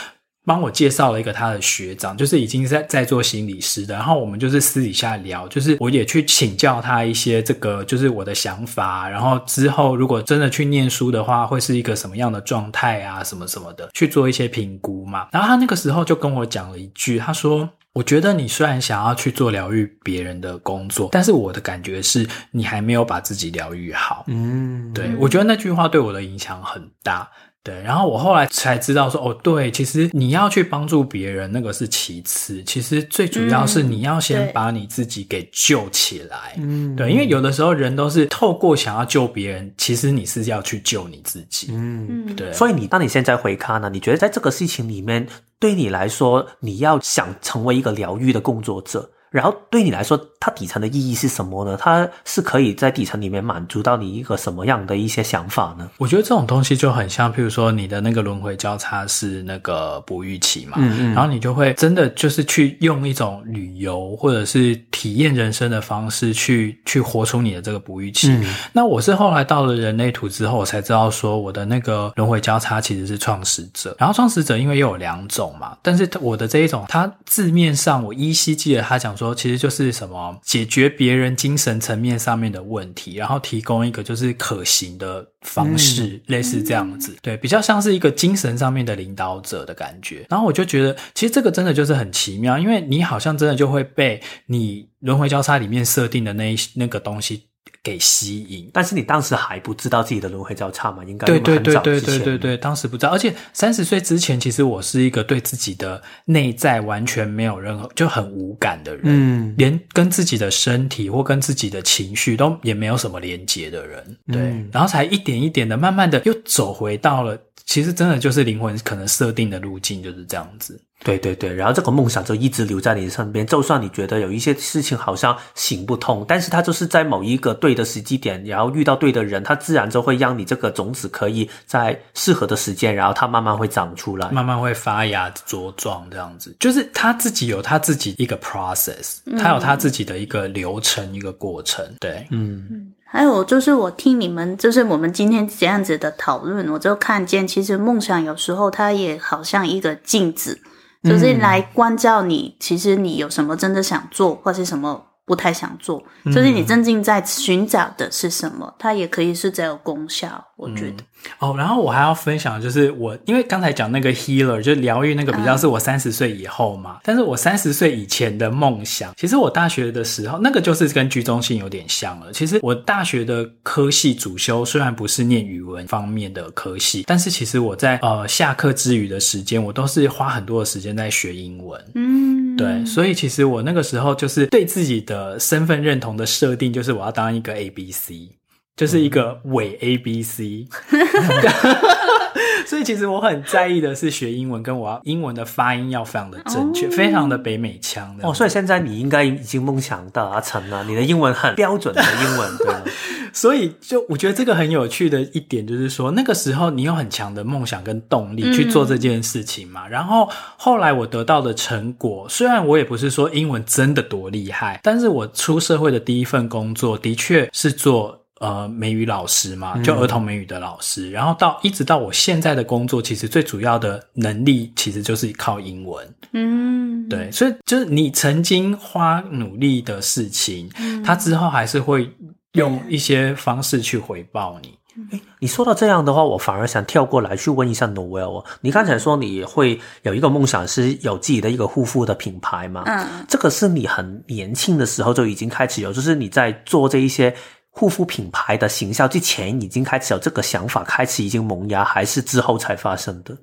[0.44, 3.94] 帮我介绍了一个他的学长，就是已经在在做心理师的。
[3.94, 9.08] 然后我们就是私底下聊，就是我也去请教他一些这个，就是我的想法。
[9.08, 15.28] 然后之后如果真的去念书的话，会是一个什么样的状态啊，什么什么的，去做一些评估嘛。
[15.32, 27.30] 然后他那个时候就跟我讲了一句，他说：“我觉得你虽然想要去做疗愈别人的工作，但是我的感觉是你还没有把自己疗愈好。”嗯，对，我觉得那句话对我的影响很大。
[27.64, 36.52] 对，然后我后来才知道说，哦，对，其实你要去帮助别人，那个是其次，其实最主要是你要先把你自己给救起来。
[36.58, 41.68] 嗯，对，因为有的时候人都是透过想要救别人，其实你是要去救你自己。
[41.70, 42.52] 嗯，对。
[42.52, 45.26] 所以你当你现在回看呢，你觉得在这个事情里面，
[45.58, 49.10] 对你来说，你要想成为一个疗愈的工作者。
[49.34, 51.76] 然后对你来说，它底层的意义是什么呢？
[51.76, 55.90] 它是可以在底层里面满足到你一个什么样的一些想法呢？
[55.98, 68.30] 我觉得这种东西就很像，譬如说你的那个轮回交叉是那个哺育期嘛，嗯嗯，然后你就会真的就是去用一种旅游或者是体验人生的方式去去活出你的这个哺育期。
[68.30, 73.96] 嗯、那我是后来到了人类图之后，我才知道说我的那个轮回交叉其实是创始者。
[73.98, 79.23] 然后创始者因为又有两种嘛，但是我的这一种，它字面上我依稀记得他讲说。
[79.24, 90.26] 说其实就是什么解决别人精神层面上面的问题，然后提供一个就是可行的方式，嗯、类似这样子，对，比较像是一个精神上面的领导者的感觉。
[90.28, 97.44] 然后我就觉得，其实这个真的就是很奇妙，因为你好像真的就会被你轮回交叉里面设定的那一那个东西。
[97.84, 101.04] 给吸引，但是你当时还不知道自己的轮回交叉嘛？
[101.04, 103.12] 应该对对对对对对对，当时不知道。
[103.12, 114.36] 而且三十岁之前，其实我是一个对自己的内在完全没有任何就很无感的人，嗯，连跟自己的身体或跟自己的情绪都也没有什么连接的人，对。
[114.40, 120.80] 嗯，然后才一点一点的，慢慢的又走回到了，其实真的就是灵魂可能设定的路径就是这样子。
[121.02, 142.66] 对对对，然后这个梦想就一直留在你身边，就算你觉得有一些事情好像行不通，但是它就是在某一个对的时机点，然后遇到对的人，它自然就会让你这个种子可以在适合的时间，然后它慢慢会长出来，慢慢会发芽茁壮，这样子，就是他自己有他自己一个 process，他有他自己的一个流程，嗯、一个过程，对，嗯。
[142.70, 150.58] 嗯还有就是，我听你们就是我们今天这样子的讨论，我就看见，其实梦想有时候它也好像一个镜子。
[151.04, 161.04] 就是来关照你，其实你有什么真的想做，或是什么不太想做，就是你真正在寻找的是什么，它也可以是这有功效，我觉得。
[161.38, 172.32] 哦，然后我还要分享，就是我因为刚才讲那个 healer，就疗愈那个比较是我三十岁以后嘛，嗯、但是我三十岁以前的梦想，其实我大学的时候那个就是跟居中性有点像了。
[172.32, 181.80] 其实我大学的科系主修虽然不是念语文方面的科系，但是其实我在呃下课之余的时间，我都是花很多的时间在学英文。
[181.94, 188.28] 嗯，对，所以其实我那个时候就是对自己的身份认同的设定，就是我要当一个 A B C。
[188.76, 190.66] 就是一个伪 A B C，
[192.66, 198.28] 所以其实我很在意的是学英文，跟我要英文的发音要非常的正确，非常的北美腔的。
[198.28, 202.74] 哦，所以现在你应该已经梦想达成了，你的英文很标准的英文，对。
[203.32, 209.88] 所以就我觉得这个很有趣的一点就是说，那个时候你有很强的梦想跟动力去做这件事情嘛。
[209.88, 218.23] 然后后来我得到的成果，虽然我也不是说英文真的多厉害，但是我出社会的第一份工作的确是做。
[218.44, 226.06] 呃，美语老师嘛，就儿童美语的老师，嗯、然后到一直到我现在的工作，其实最主要的能力其实就是靠英文。
[226.32, 232.06] 嗯，对，所以就是你曾经花努力的事情，嗯、他之后还是会
[232.52, 234.78] 用一些方式去回报你。
[235.12, 238.44] 哎，你说到这样的话，我反而想跳过来去问一下 Noelle。
[238.60, 242.82] 你刚才说你会有一个梦想，是有自己的一个护肤的品牌嘛？
[242.84, 247.34] 嗯，这个是你很年轻的时候就已经开始有，就是你在做这一些。
[247.76, 253.36] 护肤品牌的行销之前已经开始有这个想法，开始已经萌芽，还是之后才发生的？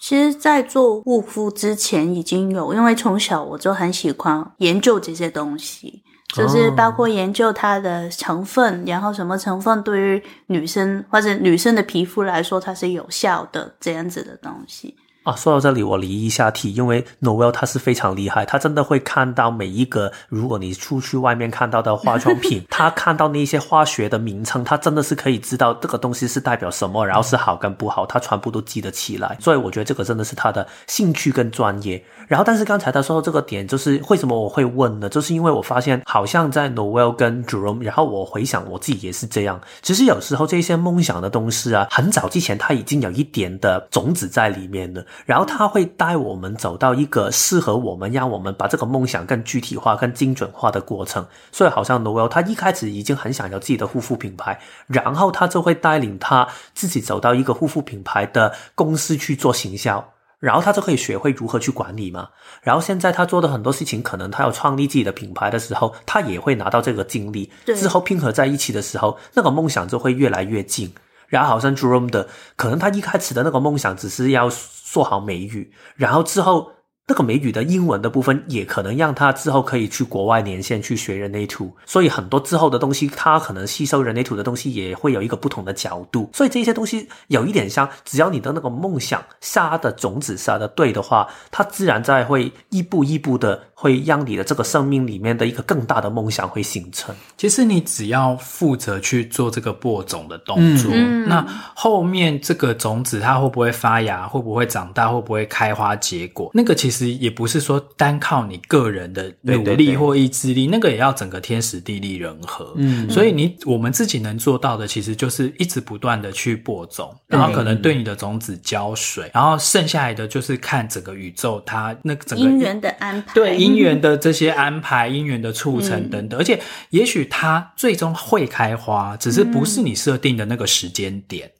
[0.00, 6.02] 其实，在做护肤之前已经有，因为从小我就很喜欢研究这些东西，
[6.34, 14.94] 就是包括研究它的成分，哦、然后什么成分对于女生或者女生的皮肤来说它是有效的，这样子的东西。
[15.24, 29.38] 啊，说到这里，我离一下题，因为 Noelle 他是非常厉害，他真的会看到每一个，如果你出去外面看到的化妆品， 他看到那些化学的名称，他真的是可以知道这个东西是代表什么，然后是好跟不好，他全部都记得起来。
[29.40, 32.04] 所以我觉得这个真的是他的兴趣跟专业。
[32.28, 35.08] 然后，但是刚才他说到这个点，就是为什么我会问呢？
[35.08, 39.58] 就是因为我发现好像在 Noelle 跟 Jerome，然后我回想我自己也是这样。
[39.80, 45.02] 其实有时候这些梦想的东西啊，很早之前他已经有一点的种子在里面了。
[45.26, 51.26] 然后他会带我们走到一个适合我们，让我们把这个梦想更具体化、更精准化的过程。
[51.50, 60.04] 所以好像 Noelle 他一开始已经很想要自己的护肤品牌，然后他就会带领他自己走到一个护肤品牌的公司去做行销，
[60.38, 62.28] 然后他就可以学会如何去管理嘛。
[62.62, 70.92] 然后现在他做的很多事情，可能他要创立自己的品牌的时候，他也会拿到这个经历，之后拼合在一起的时候，那个梦想就会越来越近。
[71.26, 74.48] 然后好像 Jerome 的，可能他一开始的那个梦想只是要
[74.94, 76.70] 做好美语，然后之后
[77.06, 86.30] 那个美语的英文的部分，也可能让他之后可以去国外连线去学人类图，所以很多之后的东西，他可能吸收人类图的东西也会有一个不同的角度。
[86.32, 97.14] 所以这些东西有一点像，只要你的那个梦想撒的种子撒的对的话，它自然在会一步一步的会让你的这个生命里面的一个更大的梦想会形成。
[97.36, 101.44] 其实你只要负责去做这个播种的动作，嗯、那
[101.74, 106.93] 后面这个种子它会不会发芽，会不会长大，会不会开花结果，那个其实。
[106.94, 112.72] 其实也不是说单靠你个人的努力或意志力，对对对，那个也要整个天时地利人和。
[112.76, 131.50] 嗯，所以你我们自己能做到的，其实就是一直不断的去播种，然后可能对你的种子浇水，然后剩下来的就是看整个宇宙它那个整个因缘的安排，对因缘的这些安排、因缘的促成等等，而且也许它最终会开花，只是不是你设定的那个时间点，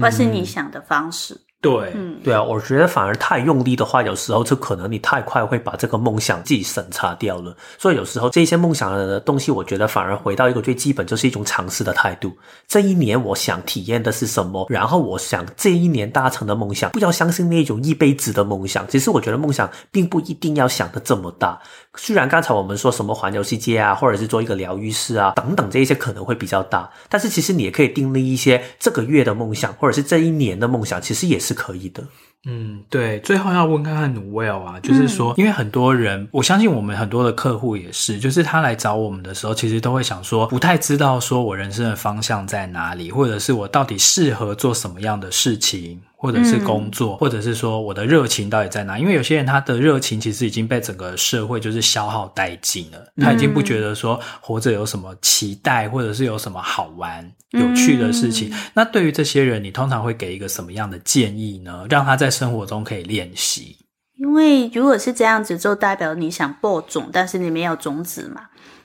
[0.00, 1.36] 或是你想的方式。
[1.64, 7.56] 对，嗯，对啊，我觉得反而太用力的话，有时候就可能你太快会把这个梦想自己审查掉了。
[7.78, 12.36] 所以有时候这些梦想的东西，我觉得反而回到一个最基本，就是一种尝试的态度。
[12.68, 14.66] 这一年我想体验的是什么？
[14.68, 18.86] 然后我想这一年达成的梦想，不要相信那种一辈子的梦想。
[18.86, 21.58] 其实我觉得梦想并不一定要想的这么大。
[21.96, 31.53] 虽然刚才我们说什么环游世界啊，或者是做一个疗愈师啊等等这一些可能会比较大，但是其实你也可以订立一些这个月的梦想，或者是这一年的梦想，其实也是。
[31.54, 32.04] 可以的，
[32.46, 33.20] 嗯，对。
[33.20, 46.00] 最后要问看看 Noelle 啊，就是说，嗯、因为很多人，我相信我们很多的客户也是，就是他来找我们的时候，其实都会想说，不太知道说我人生的方向在哪里，或者是我到底适合做什么样的事情。
[46.24, 48.98] 或者是工作，嗯、或者是说我的热情到底在哪？
[48.98, 58.48] 因为有些人他的热情其实已经被整个社会就是消耗殆尽了，他已经不觉得说活着有什么期待，或者是有什么好玩、有趣的事情。
[58.54, 61.84] 嗯、那对于这些人，你通常会给一个什么样的建议呢？
[61.90, 63.76] 让他在生活中可以练习。
[64.16, 68.40] 因为如果是这样子，就代表你想播种，但是你没有种子嘛。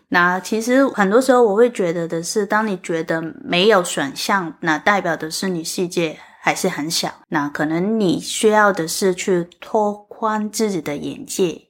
[0.10, 6.18] 那其实很多时候我会觉得的是，当你觉得没有选项，那代表的是你世界。
[6.42, 11.62] 还是很小，那可能你需要的是去拓宽自己的眼界，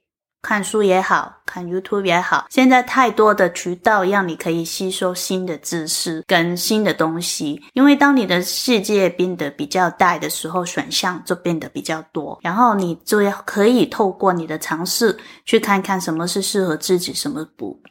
[0.41, 2.45] 看书也好，看 YouTube 也好。
[2.49, 17.81] 现在太多的渠道让你可以吸收新的知识跟新的东西，因为当你的世界变得比较大的时候，选项就变得比较多，然后你就要可以透过你的尝试去看看什么是适合自己，什么不。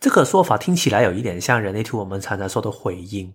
[0.00, 3.32] 这个说法听起来有一点像人类图我们常常说的回应。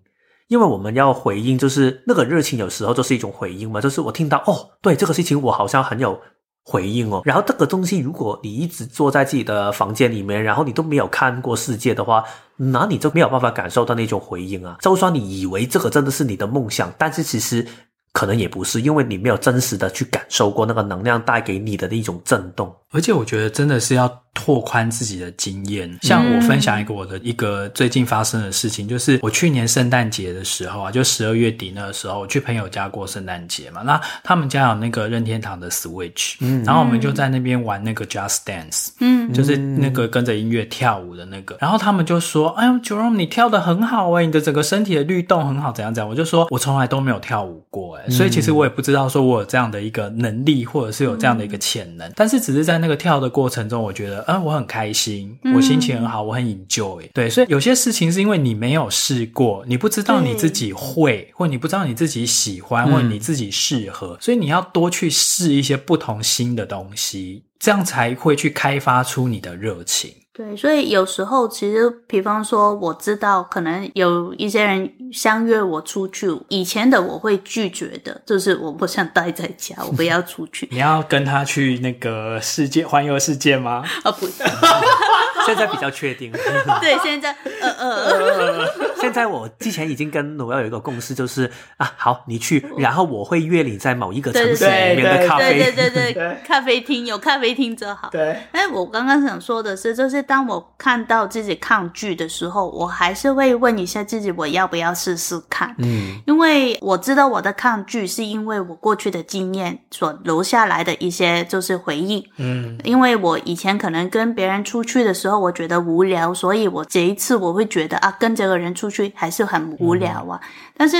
[0.47, 3.81] 因为我们要回应，就是那个热情，有时候就是一种回应嘛。
[3.81, 6.19] 就是我听到哦，对这个事情，我好像很有
[6.63, 7.21] 回应哦。
[7.25, 12.23] 然后这个东西，如果你一直坐在自己的房间里面，然后你都没有看过世界的话，
[12.57, 14.77] 那你就没有办法感受到那种回应啊。
[14.81, 17.65] 就算你以为这个真的是你的梦想，但是其实
[18.13, 22.73] 可能也不是，因为你没有真实的去感受过那个能量带给你的那种震动。
[22.91, 25.91] 而且我觉得真的是要拓宽自己的经验。
[26.03, 33.81] 像我分享一个我的一个最近发生的事情，就是我去年圣诞节的时候啊，就十二月底那个时候，我去朋友家过圣诞节嘛。
[33.81, 41.57] 那他们家有那个任天堂的 Switch，嗯，然后我们就在那边玩那个 Just Dance，嗯，就是那个跟着音乐跳舞的那个。
[41.61, 52.11] 然后他们就说：“哎呦，Jerome，你跳的很好哎，你的整个身体的律动很好，怎样怎样。”我就说：“我从来都没有跳舞过哎，所以其实我也不知道说我有这样的一个能力，或者是有这样的一个潜能。
[52.15, 57.09] 但是只是在那个跳的过程中，我觉得，嗯，我很开心，我心情很好，我很 enjoy。
[57.13, 70.11] 对，所以有些事情是因为你没有试过，你不知道你自己会，或你不知道你自己喜欢，或你自己适合，所以你要多去试一些不同新的东西，这样才会去开发出你的热情。
[70.35, 80.67] 对，所以有时候其实，比方说，我知道可能有一些人相约我出去，以前的我会拒绝的，就是我不想待在家，我不要出去。
[80.73, 83.81] 你要跟他去那个世界环游世界吗？
[84.03, 84.43] 啊，不是。
[85.45, 86.31] 现在比较确定。
[86.81, 88.67] 对，现在呃呃呃，
[88.99, 98.09] 现在我之前已经跟 Noelle 有一个共识，就是啊，好，你去，然后我会约你在某一个城市里面的咖啡，对对对对，咖啡厅有咖啡厅就好。
[98.11, 98.35] 对。
[98.51, 105.75] 哎，我刚刚想说的是，就是当我看到自己抗拒的时候，我还是会问一下自己，我要不要试试看？
[105.79, 112.27] 嗯，因为我知道我的抗拒是因为我过去的经验所留下来的一些就是回忆。
[112.37, 115.34] 嗯，因为我以前可能跟别人出去的时候。
[115.39, 120.39] 我觉得无聊，所以我这一次我会觉得啊，跟这个人出去还是很无聊啊。
[120.41, 120.97] 嗯、但是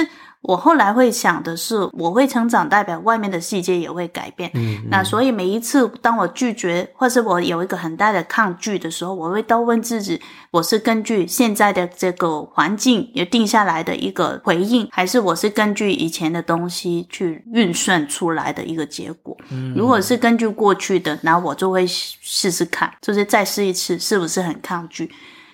[0.47, 4.49] 我后来会想的是，我会成长，代表外面的世界也会改变。
[4.53, 10.21] 嗯，嗯，那所以每一次当我拒绝，或是我有一个很大的抗拒的时候，我会都问自己：
[10.51, 19.35] 我是根据现在的这个环境也定下来的一个回应，还是我是根据以前的东西去运算出来的一个结果？
[19.49, 25.11] 嗯，如果是根据过去的，那我就会试试看，就是再试一次，是不是很抗拒？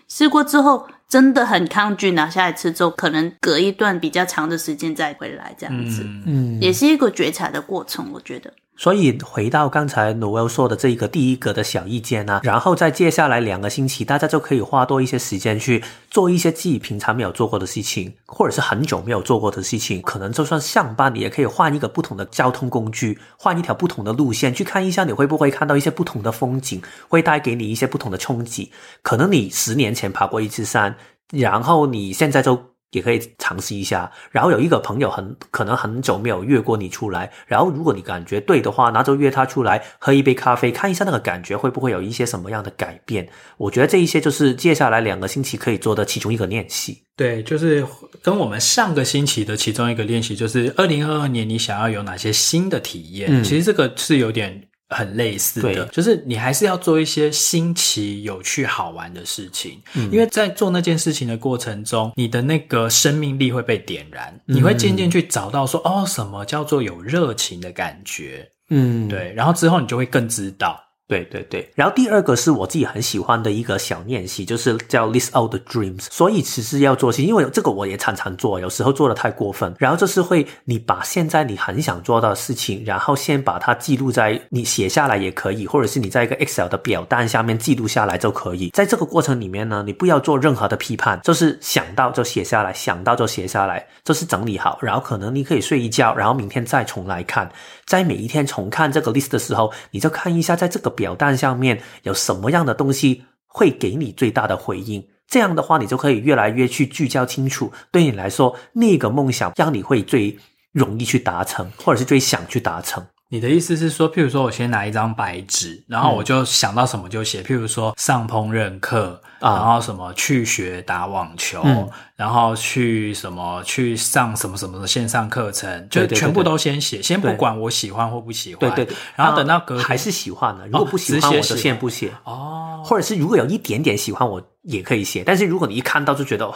[0.07, 0.85] 试过之后。
[1.11, 8.53] 真的很抗拒，拿下一次就可能隔一段比较长的时间再回来，这样子，嗯，也是一个觉察的过程，我觉得。
[8.81, 20.01] 所以回到刚才 Noel 说的这一个第一个的小意见呢，然后在接下来两个星期，大家就可以花多一些时间去做一些自己平常没有做过的事情，或者是很久没有做过的事情。
[20.01, 28.71] 可能就算上班，你也可以换一个不同的交通工具，换一条不同的路线，去看一下你会不会看到一些不同的风景，会带给你一些不同的冲击。
[29.03, 30.95] 可能你十年前爬过一次山，
[31.31, 32.70] 然后你现在就。
[32.91, 43.27] 也可以尝试一下，然后有一个朋友很可能很久没有约过你出来，然后如果你感觉对的话，那就约他出来喝一杯咖啡，看一下那个感觉会不会有一些什么样的改变。
[43.57, 47.01] 我觉得这一些就是接下来两个星期可以做的其中一个练习。
[47.15, 47.85] 对，就是
[48.21, 53.29] 跟我们上个星期的其中一个练习，就是二零二二年你想要有哪些新的体验？
[53.31, 54.67] 嗯，其实这个是有点。
[54.91, 70.79] 很类似的，就是你还是要做一些新奇、有趣、好玩的事情，嗯，因为在做那件事情的过程中，你的那个生命力会被点燃，你会渐渐去找到说，哦，什么叫做有热情的感觉，嗯，对，然后之后你就会更知道。
[71.11, 76.05] 对对对，然后第二个是我自己很喜欢的一个小练习，就是叫 list out the dreams。
[76.09, 79.75] 所以其实要做些，因为这个我也常常做，有时候做的太过分。
[79.77, 88.69] 然后就是会，你把现在你很想做到的事情，然后先把它记录在你写下来也可以，或者是你在一个 Excel 的表单下面记录下来就可以。
[88.69, 94.79] 在这个过程里面呢，你不要做任何的批判，就是想到就写下来，想到就写下来，就是整理好。
[94.81, 97.51] 然后可能你可以睡一觉，然后明天再重来看。
[97.85, 105.03] 在每一天重看这个 list 的时候，你就看一下在这个表单上面有什么样的东西会给你最大的回应。
[105.27, 110.37] 这样的话，你就可以越来越去聚焦清楚，对你来说那个梦想让你会最
[110.71, 113.03] 容易去达成，或者是最想去达成。
[113.33, 136.45] 你的意思是说，譬如说我先拿一张白纸，然后我就想到什么就写，嗯、譬如说上烹饪课，然后什么去学打网球，嗯、然后去什么去上什么什么的线上课程，就全部都先写，先不管我喜欢或不喜欢，对对对，然后等到隔还是喜欢的，如果不喜欢，我就先不写哦，或者是如果有一点点喜欢，我也可以写，但是如果你一看到就觉得。
[136.47, 136.53] 哦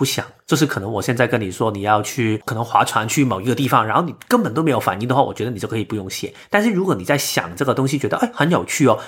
[0.00, 6.32] 不想，就是可能我现在跟你说你要去可能划船去某一个地方，然后你根本都没有反应的话，我觉得你就可以不用写。
[6.48, 8.98] 但是如果你在想这个东西，觉得哎很有趣哦，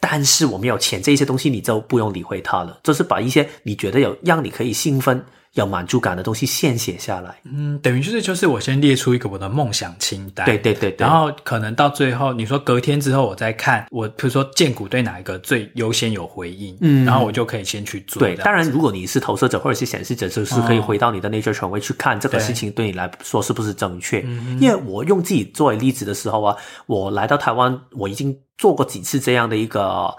[0.00, 2.80] 但是我没有钱，这些东西你就不用理会它了。
[2.82, 5.24] 就是把一些你觉得有让你可以兴奋。
[5.54, 18.20] 有满足感的东西先写下来，嗯，等于就是就是我先列出一个我的梦想清单，对对对，对，然后可能到最后你说隔天之后我再看我，比如说建股对哪一个最优先有回应，嗯，然后我就可以先去做。
[18.20, 24.20] 对，当然如果你是投射者或者是显示者，就是可以回到你的 nature 权威去看这个事情对你来说是不是正确。
[24.60, 30.14] 因为我用自己作为例子的时候啊，我来到台湾，我已经做过几次这样的一个。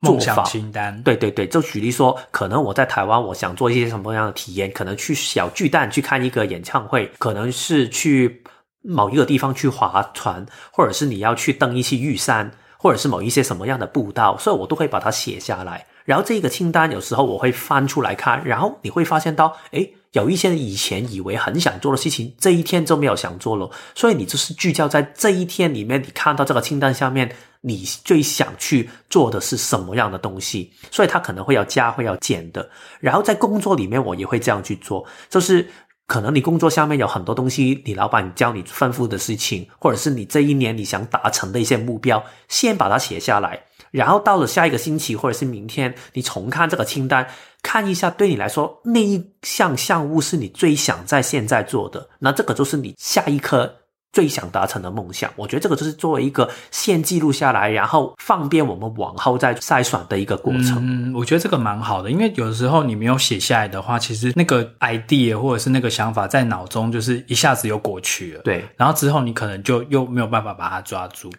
[0.00, 4.70] 梦想清单，对对对，就举例说，可能我在台湾，我想做一些什么样的体验？
[4.70, 8.44] 可能去小巨蛋去看一个演唱会，可能是去
[8.82, 15.86] 某一个地方去划船，或者是你要去登一些玉山，或者是某一些什么样的步道，所以我都会把它写下来。
[16.04, 23.68] 然后这个清单有时候我会翻出来看，然后你会发现到，诶，有一些以前以为很想做的事情，这一天就没有想做了。
[23.94, 27.34] 所以你就是聚焦在这一天里面，你看到这个清单下面。
[27.60, 30.72] 你最想去做的是什么样的东西？
[30.90, 32.68] 所以他可能会要加，会要减的。
[33.00, 35.68] 然后在工作里面，我也会这样去做，就是
[36.06, 43.60] 可能你工作下面有很多东西，你老板教你吩咐的事情，或者是你这一年你想达成的一些目标，先把它写下来。
[43.90, 47.26] 然后到了下一个星期或者是明天，你重看这个清单，
[47.62, 53.74] 看一下对你来说那一项项目是你最想在现在做的，那这个就是你下一刻。
[54.16, 60.78] 最想达成的梦想，我觉得这个就是作为一个先记录下来，然后方便我们往后再筛选的一个过程。
[60.80, 68.40] 嗯，我觉得这个蛮好的，因为有的时候你没有写下来的话，其实那个 idea 或者是那个想法在脑中就是一下子又过去了。
[68.42, 71.30] 对，然后之后你可能就又没有办法把它抓住。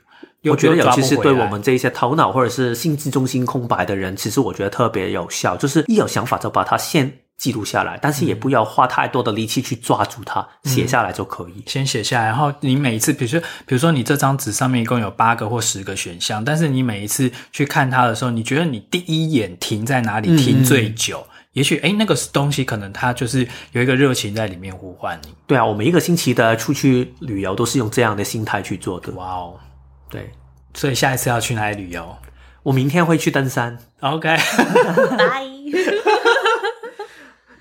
[0.43, 7.11] 我觉得尤其是对我们这一些头脑或者是心智中心空白的人，其实我觉得特别有效，就是一有想法就把它先。
[7.38, 11.64] 记录下来，但是也不要花太多的力气去抓住它，嗯、写下来就可以。
[11.68, 21.26] 先写下来，然后你每一次，比如说，比如说你这张纸上面一共有八个或十个选项，但是你每一次去看它的时候，你觉得你第一眼停在哪里停最久？
[21.30, 25.34] 嗯也许哎，那个东西可能它就是有一个热情在里面呼唤你。
[25.48, 29.12] 对啊，我们一个星期的出去旅游都是用这样的心态去做的。
[29.14, 29.56] 哇哦，
[30.08, 30.30] 对，
[30.76, 32.16] 所以下一次要去哪里旅游？
[32.62, 33.76] 我明天会去登山。
[34.02, 34.38] OK，
[35.18, 35.48] 拜。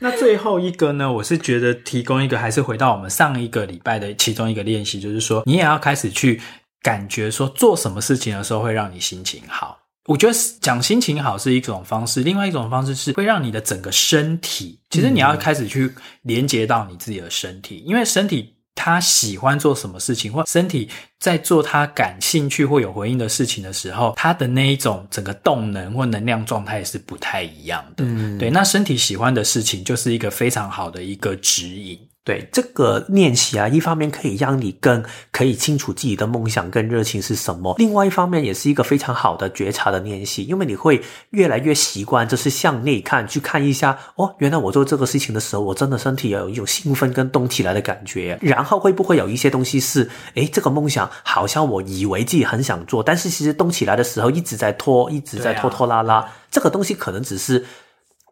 [0.08, 1.12] 那最后一个呢？
[1.12, 6.40] 我是觉得提供一个，还是回到我们上一个礼拜的其中一个练习，就是说你也要开始去
[6.80, 9.76] 感觉说做什么事情的时候会让你心情好。
[10.04, 15.92] 我觉得讲心情好是一种方式，另外一种方式是会让你的整个身体，其实你要开始去
[16.22, 18.55] 连接到你自己的身体，因为身体。
[18.76, 28.04] 他喜欢做什么事情，或身体在做他感兴趣或有回应的事情的时候，他的那一种整个动能或能量状态是不太一样的。
[28.04, 31.98] 嗯，对，那身体喜欢的事情就是一个非常好的一个指引。
[32.26, 35.00] 对，这个练习啊，一方面可以让你更
[35.30, 41.00] 可以清楚自己的梦想跟热情是什么，另外一方面也是一个非常好的觉察的练习，因为你会
[41.30, 48.36] 越来越习惯，就是向内看，去看一下，哦，原来我做这个事情的时候，我真的身体有一种兴奋跟动起来的感觉。
[48.42, 57.64] 然后会不会有一些东西是，诶，这个梦想好像我以为自己很想做，但是其实动起来的时候一直在拖，一直在拖拖拉拉，这个东西可能只是。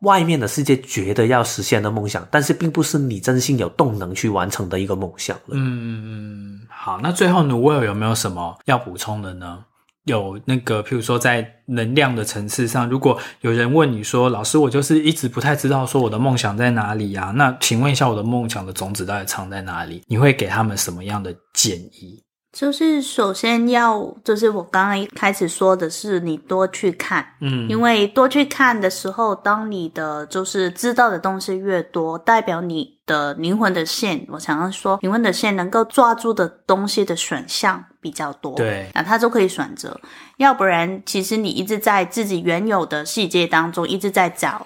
[0.04, 5.56] 外面的世界觉得要实现的梦想，但是并不是你真心有动能去完成的一个梦想了。
[5.56, 9.64] 嗯嗯，好，那最后 Noelle 有没有什么要补充的呢？
[10.04, 20.02] 有那个，譬如说在能量的层次上，如果有人问你说：“老师，我就是一直不太知道说我的梦想在哪里啊？”那请问一下，我的梦想的种子到底藏在哪里？
[20.06, 22.22] 你会给他们什么样的建议？
[22.54, 40.00] 就是首先要，就是我刚刚一开始说的是，你多去看，嗯，因为多去看的时候，当你的就是知道的东西越多，代表你的灵魂的线，我想要说，灵魂的线能够抓住的东西的选项比较多，对，那他就可以选择。
[40.36, 44.64] 要不然，其实你一直在自己原有的世界当中一直在找，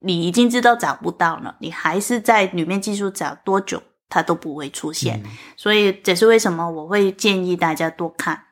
[0.00, 3.82] 你已经知道找不到了，你还是在里面继续找多久？
[4.08, 8.42] 它都不会出现，嗯，所以这是为什么我会建议大家多看，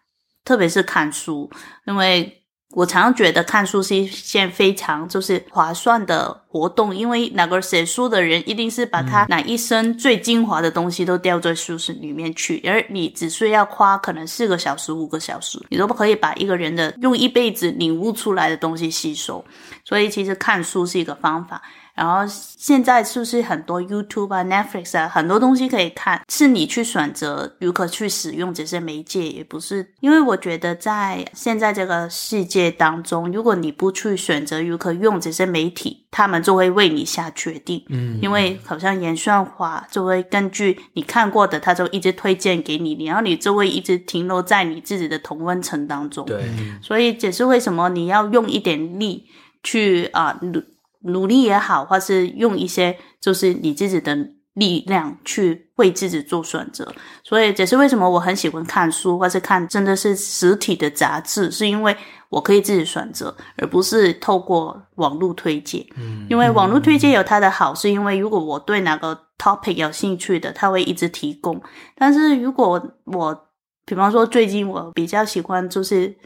[0.45, 1.51] 特别是看书，
[1.87, 2.43] 因为
[2.73, 19.43] 我常常觉得看书是一件非常就是划算的活动，因为那个写书的人一定是把他那一生最精华的东西都掉在书里面去，而你只需要花可能四个小时、五个小时，你都不可以把一个人的用一辈子领悟出来的东西吸收，
[19.85, 21.63] 所以其实看书是一个方法。
[21.97, 29.95] 然后现在是不是很多 YouTube 啊、Netflix 啊，很多东西可以看，是你去选择如何去使用这些媒介，也不是。
[30.01, 37.83] 因为我觉得在现在这个世界当中，如果你不去选择如何用这些媒体，他们就会为你下决定。
[37.89, 46.27] 嗯，因为好像演算法就会根据你看过的，他就一直推荐给你，然后你就会一直停留在你自己的同温层当中。
[46.27, 46.45] 对，
[46.83, 49.27] 所以这是为什么你要用一点力
[49.63, 50.39] 去啊。
[50.43, 50.63] 呃
[51.07, 54.17] 努力也好，或是用一些就是你自己的
[54.55, 56.91] 力量去为自己做选择，
[57.23, 61.95] 所以这是为什么我很喜欢看书，或是看真的是实体的杂志，是因为
[62.31, 65.85] 我可以自己选择，而不是透过网络推荐。
[65.97, 71.61] 嗯，因为网络推荐有它的好，是因为如果我对哪个 topic 有兴趣的，它会一直提供。
[71.95, 73.39] 但是如果我，
[73.85, 76.17] 比方说最近我比较喜欢就是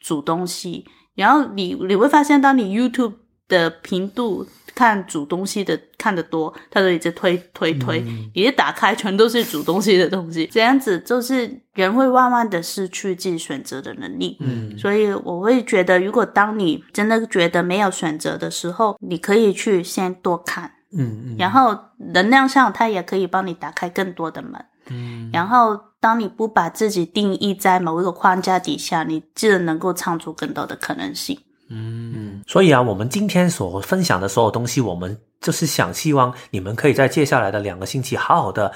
[0.00, 3.12] 煮东西，然后你你会发现，当你 YouTube
[3.48, 14.36] 的频度看煮东西的看得多，他就一直推推推，嗯、一打开全都是煮东西的东西，这样子就是人会慢慢的失去自己选择的能力。
[14.40, 21.78] 嗯，所以我会觉得，如果当你真的觉得没有选择的时候，你可以去先多看，嗯嗯，然后
[22.12, 31.38] 能量上它也可以帮你打开更多的门，嗯，然后当你不把自己定义在某一个框架底下，你自然能够创出更多的可能性。
[31.70, 32.03] 嗯，
[32.54, 38.70] 所以啊，我们今天所分享的所有东西，我们就是想希望你们可以在接下来的两个星期，好好的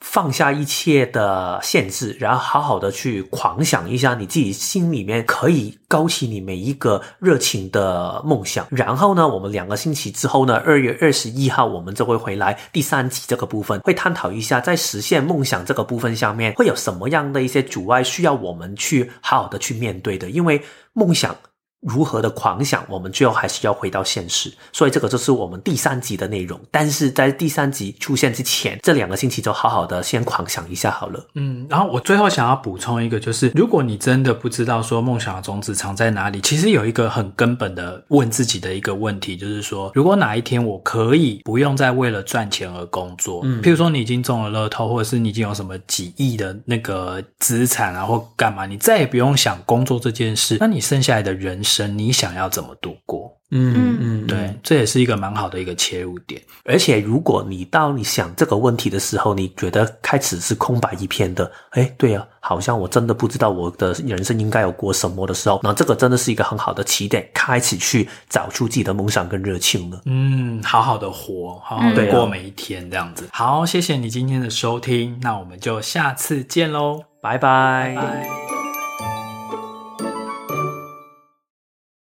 [0.00, 8.66] 放下一切的限制，然后好好的去狂想一下你自己心里面可以勾起你每一个热情的梦想。
[8.70, 20.60] 然后呢，我们两个星期之后呢，二月二十一号，我们就会回来第三集这个部分，会探讨一下在实现梦想这个部分下面会有什么样的一些阻碍需要我们去好好的去面对的，因为
[20.92, 21.32] 梦想。
[21.80, 26.60] 如何的狂想，我们最后还是要回到现实，所以这个就是我们第三集的内容。
[26.70, 31.26] 但是在第三集出现之前，这两个星期就好好的先狂想一下好了。
[31.36, 51.69] 嗯，然后我最后想要补充一个，就是如果你真的不知道说梦想的种子藏在哪里，其实有一个很根本的问自己的一个问题，就是说，如果哪一天我可以不用再为了赚钱而工作，嗯，譬如说你已经中了乐透，或者是你已经有什么几亿的那个资产啊，或干嘛，你再也不用想工作这件事，那你剩下来的人生。
[51.86, 53.36] 你想要怎么度过？
[53.52, 56.40] 嗯嗯，对，这也是一个蛮好的一个切入点。
[56.64, 70.00] 而且，如果你到你想这个问题的时候，你觉得开始是空白一片的，哎，对啊，好像我真的不知道我的人生应该有过什么的时候，那这个真的是一个很好的起点，开始去找出自己的梦想跟热情了。
[70.04, 73.24] 嗯，好好的活，好好的过每一天，这样子。
[73.24, 77.94] 嗯、好，谢谢你今天的收听，那我们就下次见喽，拜拜。
[77.96, 78.69] 拜拜。